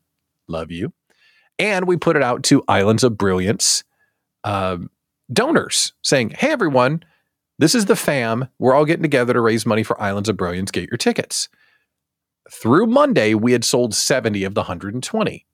Love 0.49 0.71
you. 0.71 0.93
And 1.59 1.87
we 1.87 1.97
put 1.97 2.17
it 2.17 2.23
out 2.23 2.43
to 2.45 2.63
Islands 2.69 3.05
of 3.05 3.19
Brilliance 3.19 3.85
uh, 4.45 4.79
donors 5.33 5.93
saying, 6.03 6.31
hey, 6.31 6.51
everyone, 6.51 7.03
this 7.59 7.75
is 7.75 7.87
the 7.87 7.97
fam. 7.97 8.49
We're 8.59 8.75
all 8.75 8.85
getting 8.85 9.03
together 9.03 9.33
to 9.33 9.41
raise 9.41 9.67
money 9.67 9.83
for 9.83 10.01
Islands 10.01 10.29
of 10.29 10.37
Brilliance. 10.37 10.71
Get 10.71 10.89
your 10.89 10.99
tickets. 10.99 11.49
through 12.51 12.87
Monday, 12.87 13.35
we 13.35 13.53
had 13.53 13.65
sold 13.65 13.95
70 13.95 14.45
of 14.45 14.55
the 14.55 14.61
120. 14.63 15.47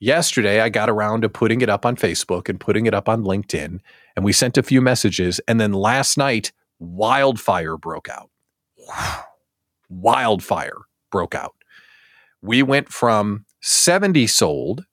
Yesterday, 0.00 0.60
I 0.60 0.68
got 0.68 0.90
around 0.90 1.22
to 1.22 1.28
putting 1.28 1.60
it 1.60 1.68
up 1.68 1.86
on 1.86 1.96
Facebook 1.96 2.48
and 2.48 2.60
putting 2.60 2.86
it 2.86 2.94
up 2.94 3.08
on 3.08 3.22
LinkedIn, 3.22 3.78
and 4.16 4.24
we 4.24 4.32
sent 4.32 4.58
a 4.58 4.62
few 4.62 4.80
messages. 4.80 5.40
And 5.46 5.60
then 5.60 5.72
last 5.72 6.18
night, 6.18 6.52
wildfire 6.78 7.76
broke 7.76 8.08
out. 8.08 8.30
Wildfire 9.88 10.78
broke 11.10 11.34
out. 11.34 11.54
We 12.42 12.62
went 12.62 12.90
from 12.90 13.46
70 13.62 14.26
sold 14.26 14.84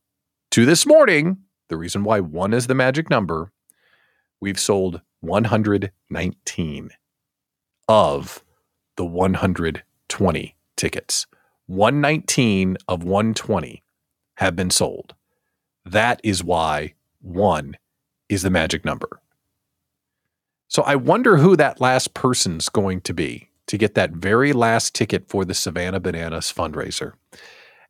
to 0.51 0.65
this 0.65 0.85
morning. 0.85 1.37
The 1.69 1.77
reason 1.77 2.03
why 2.03 2.19
one 2.19 2.53
is 2.53 2.67
the 2.67 2.75
magic 2.75 3.09
number, 3.09 3.51
we've 4.39 4.59
sold 4.59 5.01
119 5.21 6.89
of 7.87 8.43
the 8.97 9.05
120 9.05 10.55
tickets. 10.77 11.27
119 11.67 12.77
of 12.87 13.03
120 13.03 13.83
have 14.35 14.55
been 14.55 14.69
sold. 14.69 15.13
That 15.85 16.21
is 16.23 16.43
why 16.43 16.93
one 17.21 17.77
is 18.29 18.41
the 18.41 18.49
magic 18.49 18.85
number. 18.85 19.21
So 20.67 20.83
I 20.83 20.95
wonder 20.95 21.37
who 21.37 21.55
that 21.57 21.81
last 21.81 22.13
person's 22.13 22.69
going 22.69 23.01
to 23.01 23.13
be 23.13 23.49
to 23.67 23.77
get 23.77 23.95
that 23.95 24.11
very 24.11 24.53
last 24.53 24.95
ticket 24.95 25.29
for 25.29 25.43
the 25.43 25.53
Savannah 25.53 25.99
Bananas 25.99 26.51
fundraiser. 26.51 27.13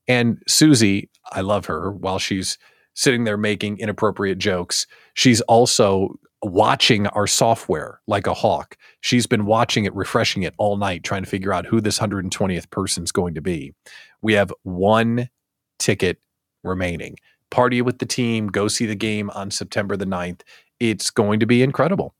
And 0.07 0.41
Susie, 0.47 1.09
I 1.31 1.41
love 1.41 1.65
her 1.67 1.91
while 1.91 2.19
she's 2.19 2.57
sitting 2.93 3.23
there 3.23 3.37
making 3.37 3.77
inappropriate 3.79 4.39
jokes. 4.39 4.87
She's 5.13 5.41
also 5.41 6.19
watching 6.43 7.07
our 7.07 7.27
software 7.27 8.01
like 8.07 8.25
a 8.25 8.33
hawk. 8.33 8.75
She's 9.01 9.27
been 9.27 9.45
watching 9.45 9.85
it, 9.85 9.93
refreshing 9.93 10.43
it 10.43 10.55
all 10.57 10.77
night, 10.77 11.03
trying 11.03 11.23
to 11.23 11.29
figure 11.29 11.53
out 11.53 11.67
who 11.67 11.81
this 11.81 11.99
120th 11.99 12.69
person's 12.71 13.11
going 13.11 13.35
to 13.35 13.41
be. 13.41 13.73
We 14.21 14.33
have 14.33 14.51
one 14.63 15.29
ticket 15.77 16.19
remaining. 16.63 17.17
Party 17.49 17.81
with 17.81 17.99
the 17.99 18.05
team, 18.05 18.47
go 18.47 18.67
see 18.67 18.85
the 18.85 18.95
game 18.95 19.29
on 19.31 19.51
September 19.51 19.97
the 19.97 20.05
9th. 20.05 20.41
It's 20.79 21.09
going 21.09 21.39
to 21.39 21.45
be 21.45 21.61
incredible. 21.63 22.15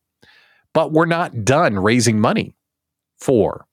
But 0.74 0.92
we're 0.92 1.06
not 1.06 1.44
done 1.44 1.80
raising 1.80 2.20
money 2.20 2.56
for 3.18 3.66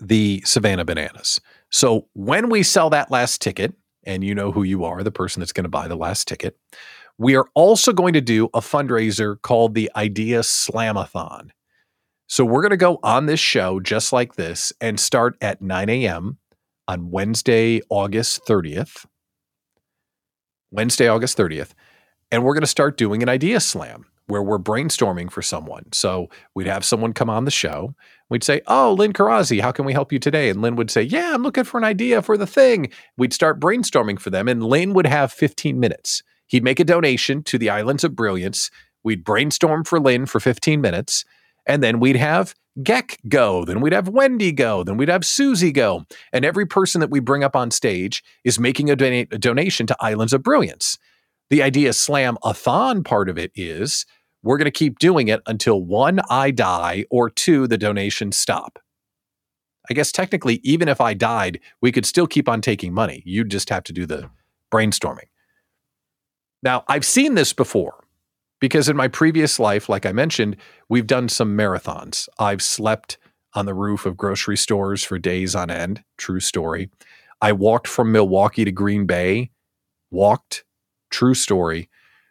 the 0.00 0.42
Savannah 0.44 0.84
Bananas. 0.84 1.40
So 1.70 2.08
when 2.14 2.50
we 2.50 2.62
sell 2.62 2.90
that 2.90 3.10
last 3.10 3.40
ticket, 3.40 3.74
and 4.04 4.24
you 4.24 4.34
know 4.34 4.50
who 4.50 4.62
you 4.62 4.84
are, 4.84 5.02
the 5.02 5.10
person 5.10 5.40
that's 5.40 5.52
going 5.52 5.64
to 5.64 5.70
buy 5.70 5.86
the 5.88 5.96
last 5.96 6.26
ticket, 6.26 6.56
we 7.18 7.36
are 7.36 7.46
also 7.54 7.92
going 7.92 8.14
to 8.14 8.20
do 8.20 8.46
a 8.54 8.60
fundraiser 8.60 9.40
called 9.42 9.74
the 9.74 9.90
Idea 9.94 10.40
Slamathon. 10.40 11.50
So 12.28 12.44
we're 12.44 12.62
going 12.62 12.70
to 12.70 12.76
go 12.76 12.98
on 13.02 13.26
this 13.26 13.40
show 13.40 13.80
just 13.80 14.12
like 14.12 14.36
this 14.36 14.72
and 14.80 14.98
start 14.98 15.36
at 15.40 15.60
9 15.60 15.88
a.m. 15.90 16.38
on 16.88 17.10
Wednesday, 17.10 17.82
August 17.90 18.46
30th. 18.46 19.04
Wednesday, 20.70 21.08
August 21.08 21.36
30th. 21.36 21.70
And 22.32 22.44
we're 22.44 22.54
going 22.54 22.62
to 22.62 22.66
start 22.68 22.96
doing 22.96 23.22
an 23.22 23.28
idea 23.28 23.60
slam 23.60 24.06
where 24.26 24.42
we're 24.42 24.58
brainstorming 24.58 25.30
for 25.30 25.42
someone. 25.42 25.84
So 25.92 26.30
we'd 26.54 26.68
have 26.68 26.84
someone 26.84 27.12
come 27.12 27.28
on 27.28 27.44
the 27.44 27.50
show. 27.50 27.94
We'd 28.28 28.44
say, 28.44 28.62
Oh, 28.66 28.94
Lynn 28.94 29.12
Karazi, 29.12 29.60
how 29.60 29.72
can 29.72 29.84
we 29.84 29.92
help 29.92 30.12
you 30.12 30.18
today? 30.18 30.48
And 30.48 30.62
Lynn 30.62 30.76
would 30.76 30.90
say, 30.90 31.02
Yeah, 31.02 31.34
I'm 31.34 31.42
looking 31.42 31.64
for 31.64 31.78
an 31.78 31.84
idea 31.84 32.22
for 32.22 32.36
the 32.36 32.46
thing. 32.46 32.90
We'd 33.16 33.32
start 33.32 33.60
brainstorming 33.60 34.20
for 34.20 34.30
them, 34.30 34.46
and 34.48 34.62
Lynn 34.62 34.94
would 34.94 35.06
have 35.06 35.32
15 35.32 35.78
minutes. 35.80 36.22
He'd 36.46 36.64
make 36.64 36.80
a 36.80 36.84
donation 36.84 37.42
to 37.44 37.58
the 37.58 37.70
Islands 37.70 38.04
of 38.04 38.16
Brilliance. 38.16 38.70
We'd 39.02 39.24
brainstorm 39.24 39.84
for 39.84 39.98
Lynn 39.98 40.26
for 40.26 40.40
15 40.40 40.80
minutes. 40.80 41.24
And 41.66 41.82
then 41.82 42.00
we'd 42.00 42.16
have 42.16 42.54
Geck 42.78 43.18
go. 43.28 43.64
Then 43.64 43.80
we'd 43.80 43.92
have 43.92 44.08
Wendy 44.08 44.52
go. 44.52 44.84
Then 44.84 44.96
we'd 44.96 45.08
have 45.08 45.24
Susie 45.24 45.72
go. 45.72 46.06
And 46.32 46.44
every 46.44 46.66
person 46.66 47.00
that 47.00 47.10
we 47.10 47.20
bring 47.20 47.44
up 47.44 47.56
on 47.56 47.70
stage 47.70 48.22
is 48.44 48.58
making 48.58 48.90
a, 48.90 48.96
don- 48.96 49.12
a 49.12 49.38
donation 49.38 49.86
to 49.88 49.96
Islands 50.00 50.32
of 50.32 50.42
Brilliance. 50.42 50.98
The 51.50 51.62
idea 51.62 51.92
slam 51.92 52.38
a 52.44 52.54
thon 52.54 53.02
part 53.02 53.28
of 53.28 53.36
it 53.36 53.50
is 53.54 54.06
we're 54.42 54.56
going 54.56 54.66
to 54.66 54.70
keep 54.70 54.98
doing 54.98 55.28
it 55.28 55.42
until 55.46 55.82
one, 55.84 56.20
I 56.30 56.50
die, 56.52 57.04
or 57.10 57.28
two, 57.28 57.66
the 57.66 57.76
donations 57.76 58.36
stop. 58.36 58.78
I 59.90 59.94
guess 59.94 60.12
technically, 60.12 60.60
even 60.62 60.88
if 60.88 61.00
I 61.00 61.14
died, 61.14 61.58
we 61.82 61.90
could 61.90 62.06
still 62.06 62.28
keep 62.28 62.48
on 62.48 62.60
taking 62.60 62.94
money. 62.94 63.22
You'd 63.26 63.50
just 63.50 63.68
have 63.70 63.82
to 63.84 63.92
do 63.92 64.06
the 64.06 64.30
brainstorming. 64.72 65.28
Now, 66.62 66.84
I've 66.86 67.04
seen 67.04 67.34
this 67.34 67.52
before 67.52 68.04
because 68.60 68.88
in 68.88 68.96
my 68.96 69.08
previous 69.08 69.58
life, 69.58 69.88
like 69.88 70.06
I 70.06 70.12
mentioned, 70.12 70.56
we've 70.88 71.06
done 71.06 71.28
some 71.28 71.56
marathons. 71.56 72.28
I've 72.38 72.62
slept 72.62 73.18
on 73.54 73.66
the 73.66 73.74
roof 73.74 74.06
of 74.06 74.16
grocery 74.16 74.56
stores 74.56 75.02
for 75.02 75.18
days 75.18 75.54
on 75.54 75.70
end. 75.70 76.04
True 76.16 76.40
story. 76.40 76.90
I 77.40 77.52
walked 77.52 77.88
from 77.88 78.12
Milwaukee 78.12 78.64
to 78.64 78.72
Green 78.72 79.06
Bay, 79.06 79.50
walked. 80.10 80.64
True 81.10 81.34
story. 81.34 81.88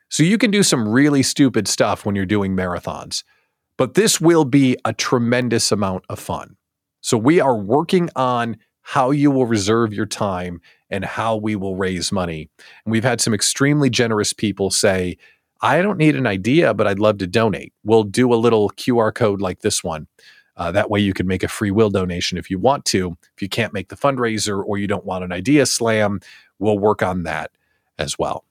So 0.09 0.23
you 0.23 0.37
can 0.37 0.51
do 0.51 0.63
some 0.63 0.87
really 0.87 1.23
stupid 1.23 1.67
stuff 1.67 2.05
when 2.05 2.15
you're 2.15 2.25
doing 2.25 2.55
marathons, 2.55 3.23
but 3.77 3.95
this 3.95 4.21
will 4.21 4.45
be 4.45 4.77
a 4.85 4.93
tremendous 4.93 5.71
amount 5.71 6.05
of 6.09 6.19
fun. 6.19 6.55
So 7.01 7.17
we 7.17 7.39
are 7.39 7.57
working 7.57 8.09
on 8.15 8.57
how 8.81 9.11
you 9.11 9.29
will 9.29 9.45
reserve 9.45 9.93
your 9.93 10.05
time 10.05 10.61
and 10.89 11.05
how 11.05 11.35
we 11.35 11.55
will 11.55 11.75
raise 11.75 12.11
money. 12.11 12.49
And 12.85 12.91
we've 12.91 13.03
had 13.03 13.21
some 13.21 13.33
extremely 13.33 13.89
generous 13.89 14.33
people 14.33 14.71
say, 14.71 15.17
I 15.61 15.81
don't 15.81 15.97
need 15.97 16.15
an 16.15 16.27
idea, 16.27 16.73
but 16.73 16.87
I'd 16.87 16.99
love 16.99 17.17
to 17.19 17.27
donate. 17.27 17.73
We'll 17.83 18.03
do 18.03 18.33
a 18.33 18.35
little 18.35 18.69
QR 18.71 19.13
code 19.13 19.41
like 19.41 19.59
this 19.59 19.83
one. 19.83 20.07
Uh, 20.55 20.71
that 20.71 20.89
way 20.89 20.99
you 20.99 21.13
can 21.13 21.25
make 21.25 21.43
a 21.43 21.47
free 21.47 21.71
will 21.71 21.89
donation 21.89 22.37
if 22.37 22.49
you 22.49 22.59
want 22.59 22.85
to. 22.85 23.17
If 23.35 23.41
you 23.41 23.49
can't 23.49 23.73
make 23.73 23.89
the 23.89 23.95
fundraiser 23.95 24.61
or 24.63 24.77
you 24.77 24.87
don't 24.87 25.05
want 25.05 25.23
an 25.23 25.31
idea 25.31 25.65
slam, 25.65 26.19
we'll 26.59 26.79
work 26.79 27.01
on 27.01 27.23
that 27.23 27.51
as 27.97 28.19
well. 28.19 28.43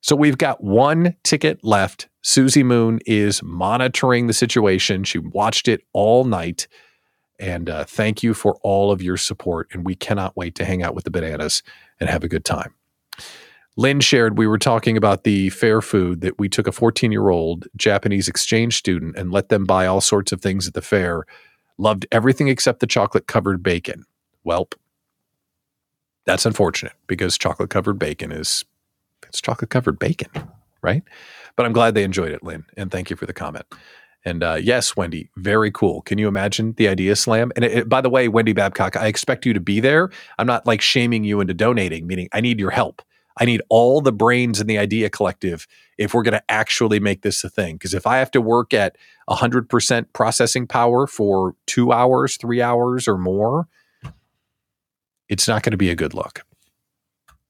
So 0.00 0.16
we've 0.16 0.38
got 0.38 0.64
one 0.64 1.14
ticket 1.22 1.62
left. 1.62 2.08
Susie 2.22 2.62
Moon 2.62 3.00
is 3.06 3.42
monitoring 3.42 4.26
the 4.26 4.32
situation. 4.32 5.04
She 5.04 5.18
watched 5.18 5.68
it 5.68 5.82
all 5.92 6.24
night. 6.24 6.68
And 7.38 7.68
uh, 7.68 7.84
thank 7.84 8.22
you 8.22 8.34
for 8.34 8.56
all 8.62 8.90
of 8.90 9.02
your 9.02 9.16
support. 9.16 9.68
And 9.72 9.84
we 9.84 9.94
cannot 9.94 10.36
wait 10.36 10.54
to 10.56 10.64
hang 10.64 10.82
out 10.82 10.94
with 10.94 11.04
the 11.04 11.10
bananas 11.10 11.62
and 12.00 12.08
have 12.08 12.24
a 12.24 12.28
good 12.28 12.44
time. 12.44 12.74
Lynn 13.76 14.00
shared 14.00 14.36
we 14.36 14.46
were 14.46 14.58
talking 14.58 14.96
about 14.96 15.24
the 15.24 15.48
fair 15.50 15.80
food 15.80 16.20
that 16.20 16.38
we 16.38 16.48
took 16.48 16.66
a 16.66 16.72
14 16.72 17.10
year 17.10 17.30
old 17.30 17.66
Japanese 17.76 18.28
exchange 18.28 18.76
student 18.76 19.16
and 19.16 19.32
let 19.32 19.48
them 19.48 19.64
buy 19.64 19.86
all 19.86 20.00
sorts 20.00 20.32
of 20.32 20.40
things 20.40 20.68
at 20.68 20.74
the 20.74 20.82
fair. 20.82 21.24
Loved 21.78 22.06
everything 22.12 22.48
except 22.48 22.80
the 22.80 22.86
chocolate 22.86 23.26
covered 23.26 23.62
bacon. 23.62 24.04
Welp. 24.46 24.74
That's 26.26 26.46
unfortunate 26.46 26.92
because 27.06 27.38
chocolate 27.38 27.70
covered 27.70 27.98
bacon 27.98 28.30
is 28.30 28.64
it's 29.26 29.40
chocolate 29.40 29.70
covered 29.70 29.98
bacon, 29.98 30.30
right? 30.82 31.02
But 31.56 31.64
I'm 31.64 31.72
glad 31.72 31.94
they 31.94 32.04
enjoyed 32.04 32.32
it, 32.32 32.42
Lynn, 32.42 32.64
and 32.76 32.90
thank 32.90 33.08
you 33.08 33.16
for 33.16 33.26
the 33.26 33.32
comment. 33.32 33.64
And 34.24 34.42
uh, 34.42 34.54
yes, 34.54 34.96
Wendy, 34.96 35.30
very 35.36 35.70
cool. 35.70 36.02
Can 36.02 36.18
you 36.18 36.28
imagine 36.28 36.74
the 36.74 36.86
idea 36.88 37.16
slam? 37.16 37.50
And 37.56 37.64
it, 37.64 37.72
it, 37.72 37.88
by 37.88 38.00
the 38.00 38.10
way, 38.10 38.28
Wendy 38.28 38.52
Babcock, 38.52 38.96
I 38.96 39.06
expect 39.06 39.46
you 39.46 39.52
to 39.52 39.60
be 39.60 39.80
there. 39.80 40.10
I'm 40.38 40.46
not 40.46 40.66
like 40.66 40.80
shaming 40.80 41.24
you 41.24 41.40
into 41.40 41.54
donating, 41.54 42.06
meaning 42.06 42.28
I 42.32 42.40
need 42.40 42.60
your 42.60 42.70
help. 42.70 43.02
I 43.38 43.44
need 43.44 43.62
all 43.68 44.00
the 44.00 44.12
brains 44.12 44.60
in 44.60 44.66
the 44.66 44.78
idea 44.78 45.10
collective 45.10 45.66
if 45.98 46.14
we're 46.14 46.22
going 46.22 46.32
to 46.32 46.50
actually 46.50 47.00
make 47.00 47.22
this 47.22 47.42
a 47.44 47.50
thing. 47.50 47.76
Because 47.76 47.94
if 47.94 48.06
I 48.06 48.18
have 48.18 48.30
to 48.32 48.40
work 48.40 48.74
at 48.74 48.96
100% 49.28 50.06
processing 50.12 50.66
power 50.66 51.06
for 51.06 51.54
two 51.66 51.92
hours, 51.92 52.36
three 52.36 52.60
hours, 52.62 53.08
or 53.08 53.18
more, 53.18 53.68
it's 55.28 55.48
not 55.48 55.62
going 55.62 55.72
to 55.72 55.78
be 55.78 55.90
a 55.90 55.94
good 55.94 56.14
look. 56.14 56.44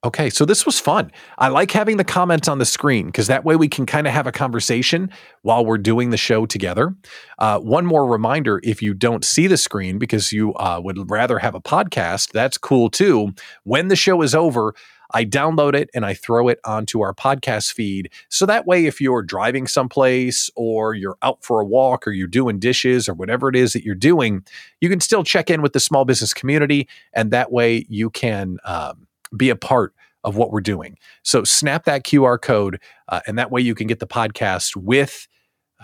Okay, 0.04 0.30
so 0.30 0.44
this 0.44 0.66
was 0.66 0.80
fun. 0.80 1.12
I 1.38 1.46
like 1.46 1.70
having 1.70 1.96
the 1.96 2.02
comments 2.02 2.48
on 2.48 2.58
the 2.58 2.64
screen 2.64 3.06
because 3.06 3.28
that 3.28 3.44
way 3.44 3.54
we 3.54 3.68
can 3.68 3.86
kind 3.86 4.08
of 4.08 4.12
have 4.12 4.26
a 4.26 4.32
conversation 4.32 5.10
while 5.42 5.64
we're 5.64 5.78
doing 5.78 6.10
the 6.10 6.16
show 6.16 6.44
together. 6.44 6.92
Uh, 7.38 7.60
one 7.60 7.86
more 7.86 8.04
reminder 8.04 8.60
if 8.64 8.82
you 8.82 8.94
don't 8.94 9.24
see 9.24 9.46
the 9.46 9.56
screen 9.56 9.98
because 9.98 10.32
you 10.32 10.54
uh, 10.54 10.80
would 10.82 11.08
rather 11.08 11.38
have 11.38 11.54
a 11.54 11.60
podcast, 11.60 12.32
that's 12.32 12.58
cool 12.58 12.90
too. 12.90 13.32
When 13.62 13.86
the 13.86 13.94
show 13.94 14.22
is 14.22 14.34
over, 14.34 14.74
I 15.12 15.24
download 15.24 15.74
it 15.74 15.90
and 15.94 16.04
I 16.04 16.14
throw 16.14 16.48
it 16.48 16.58
onto 16.64 17.00
our 17.00 17.14
podcast 17.14 17.72
feed. 17.72 18.10
So 18.28 18.46
that 18.46 18.66
way, 18.66 18.86
if 18.86 19.00
you're 19.00 19.22
driving 19.22 19.66
someplace 19.66 20.50
or 20.56 20.94
you're 20.94 21.18
out 21.22 21.44
for 21.44 21.60
a 21.60 21.64
walk 21.64 22.06
or 22.06 22.12
you're 22.12 22.26
doing 22.26 22.58
dishes 22.58 23.08
or 23.08 23.14
whatever 23.14 23.48
it 23.48 23.56
is 23.56 23.72
that 23.72 23.84
you're 23.84 23.94
doing, 23.94 24.44
you 24.80 24.88
can 24.88 25.00
still 25.00 25.24
check 25.24 25.50
in 25.50 25.62
with 25.62 25.72
the 25.72 25.80
small 25.80 26.04
business 26.04 26.34
community. 26.34 26.88
And 27.12 27.30
that 27.30 27.52
way 27.52 27.86
you 27.88 28.10
can. 28.10 28.58
Um, 28.64 29.06
be 29.36 29.50
a 29.50 29.56
part 29.56 29.94
of 30.24 30.36
what 30.36 30.52
we're 30.52 30.60
doing. 30.60 30.96
So 31.22 31.44
snap 31.44 31.84
that 31.84 32.04
QR 32.04 32.40
code, 32.40 32.80
uh, 33.08 33.20
and 33.26 33.38
that 33.38 33.50
way 33.50 33.60
you 33.60 33.74
can 33.74 33.86
get 33.86 33.98
the 33.98 34.06
podcast 34.06 34.76
with 34.76 35.26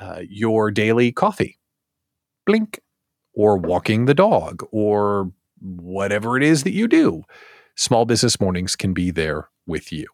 uh, 0.00 0.22
your 0.28 0.70
daily 0.70 1.10
coffee, 1.10 1.58
blink, 2.46 2.80
or 3.34 3.56
walking 3.56 4.04
the 4.04 4.14
dog, 4.14 4.64
or 4.70 5.32
whatever 5.60 6.36
it 6.36 6.42
is 6.44 6.62
that 6.62 6.70
you 6.70 6.86
do. 6.86 7.24
Small 7.78 8.04
Business 8.04 8.40
Mornings 8.40 8.74
can 8.74 8.92
be 8.92 9.12
there 9.12 9.48
with 9.66 9.92
you. 9.92 10.06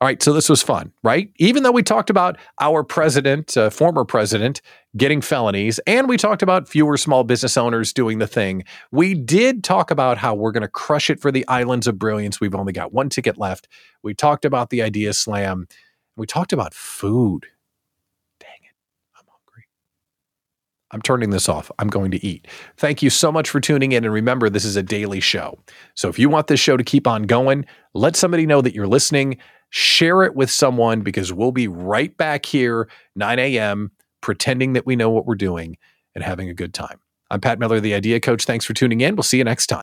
All 0.00 0.06
right, 0.06 0.22
so 0.22 0.32
this 0.32 0.48
was 0.48 0.62
fun, 0.62 0.92
right? 1.02 1.30
Even 1.36 1.62
though 1.62 1.72
we 1.72 1.82
talked 1.82 2.08
about 2.08 2.38
our 2.58 2.82
president, 2.82 3.54
uh, 3.54 3.68
former 3.68 4.02
president, 4.06 4.62
getting 4.96 5.20
felonies, 5.20 5.78
and 5.86 6.08
we 6.08 6.16
talked 6.16 6.42
about 6.42 6.66
fewer 6.66 6.96
small 6.96 7.22
business 7.22 7.58
owners 7.58 7.92
doing 7.92 8.18
the 8.18 8.26
thing, 8.26 8.64
we 8.90 9.12
did 9.12 9.62
talk 9.62 9.90
about 9.90 10.16
how 10.16 10.34
we're 10.34 10.52
going 10.52 10.62
to 10.62 10.68
crush 10.68 11.10
it 11.10 11.20
for 11.20 11.30
the 11.30 11.46
Islands 11.48 11.86
of 11.86 11.98
Brilliance. 11.98 12.40
We've 12.40 12.54
only 12.54 12.72
got 12.72 12.94
one 12.94 13.10
ticket 13.10 13.36
left. 13.36 13.68
We 14.02 14.14
talked 14.14 14.46
about 14.46 14.70
the 14.70 14.80
Idea 14.80 15.12
Slam. 15.12 15.66
We 16.16 16.26
talked 16.26 16.54
about 16.54 16.72
food. 16.72 17.44
Dang 18.38 18.48
it, 18.62 18.74
I'm 19.18 19.26
hungry. 19.28 19.64
I'm 20.92 21.02
turning 21.02 21.30
this 21.30 21.48
off. 21.48 21.70
I'm 21.78 21.88
going 21.88 22.10
to 22.10 22.26
eat. 22.26 22.48
Thank 22.76 23.02
you 23.02 23.10
so 23.10 23.30
much 23.30 23.48
for 23.48 23.60
tuning 23.60 23.92
in. 23.92 24.04
And 24.04 24.12
remember, 24.12 24.50
this 24.50 24.64
is 24.64 24.76
a 24.76 24.82
daily 24.82 25.20
show. 25.20 25.58
So 25.94 26.08
if 26.08 26.18
you 26.18 26.28
want 26.28 26.48
this 26.48 26.60
show 26.60 26.76
to 26.76 26.84
keep 26.84 27.06
on 27.06 27.24
going, 27.24 27.64
let 27.94 28.16
somebody 28.16 28.46
know 28.46 28.60
that 28.60 28.74
you're 28.74 28.88
listening 28.88 29.38
share 29.70 30.24
it 30.24 30.34
with 30.34 30.50
someone 30.50 31.00
because 31.00 31.32
we'll 31.32 31.52
be 31.52 31.68
right 31.68 32.16
back 32.16 32.44
here, 32.44 32.88
9 33.14 33.38
a.m., 33.38 33.92
pretending 34.20 34.74
that 34.74 34.84
we 34.84 34.96
know 34.96 35.10
what 35.10 35.26
we're 35.26 35.36
doing 35.36 35.76
and 36.14 36.24
having 36.24 36.48
a 36.48 36.54
good 36.54 36.74
time. 36.74 37.00
I'm 37.30 37.40
Pat 37.40 37.60
Miller, 37.60 37.78
the 37.78 37.94
Idea 37.94 38.18
Coach. 38.18 38.44
Thanks 38.44 38.64
for 38.64 38.74
tuning 38.74 39.00
in. 39.00 39.14
We'll 39.14 39.22
see 39.22 39.38
you 39.38 39.44
next 39.44 39.68
time. 39.68 39.78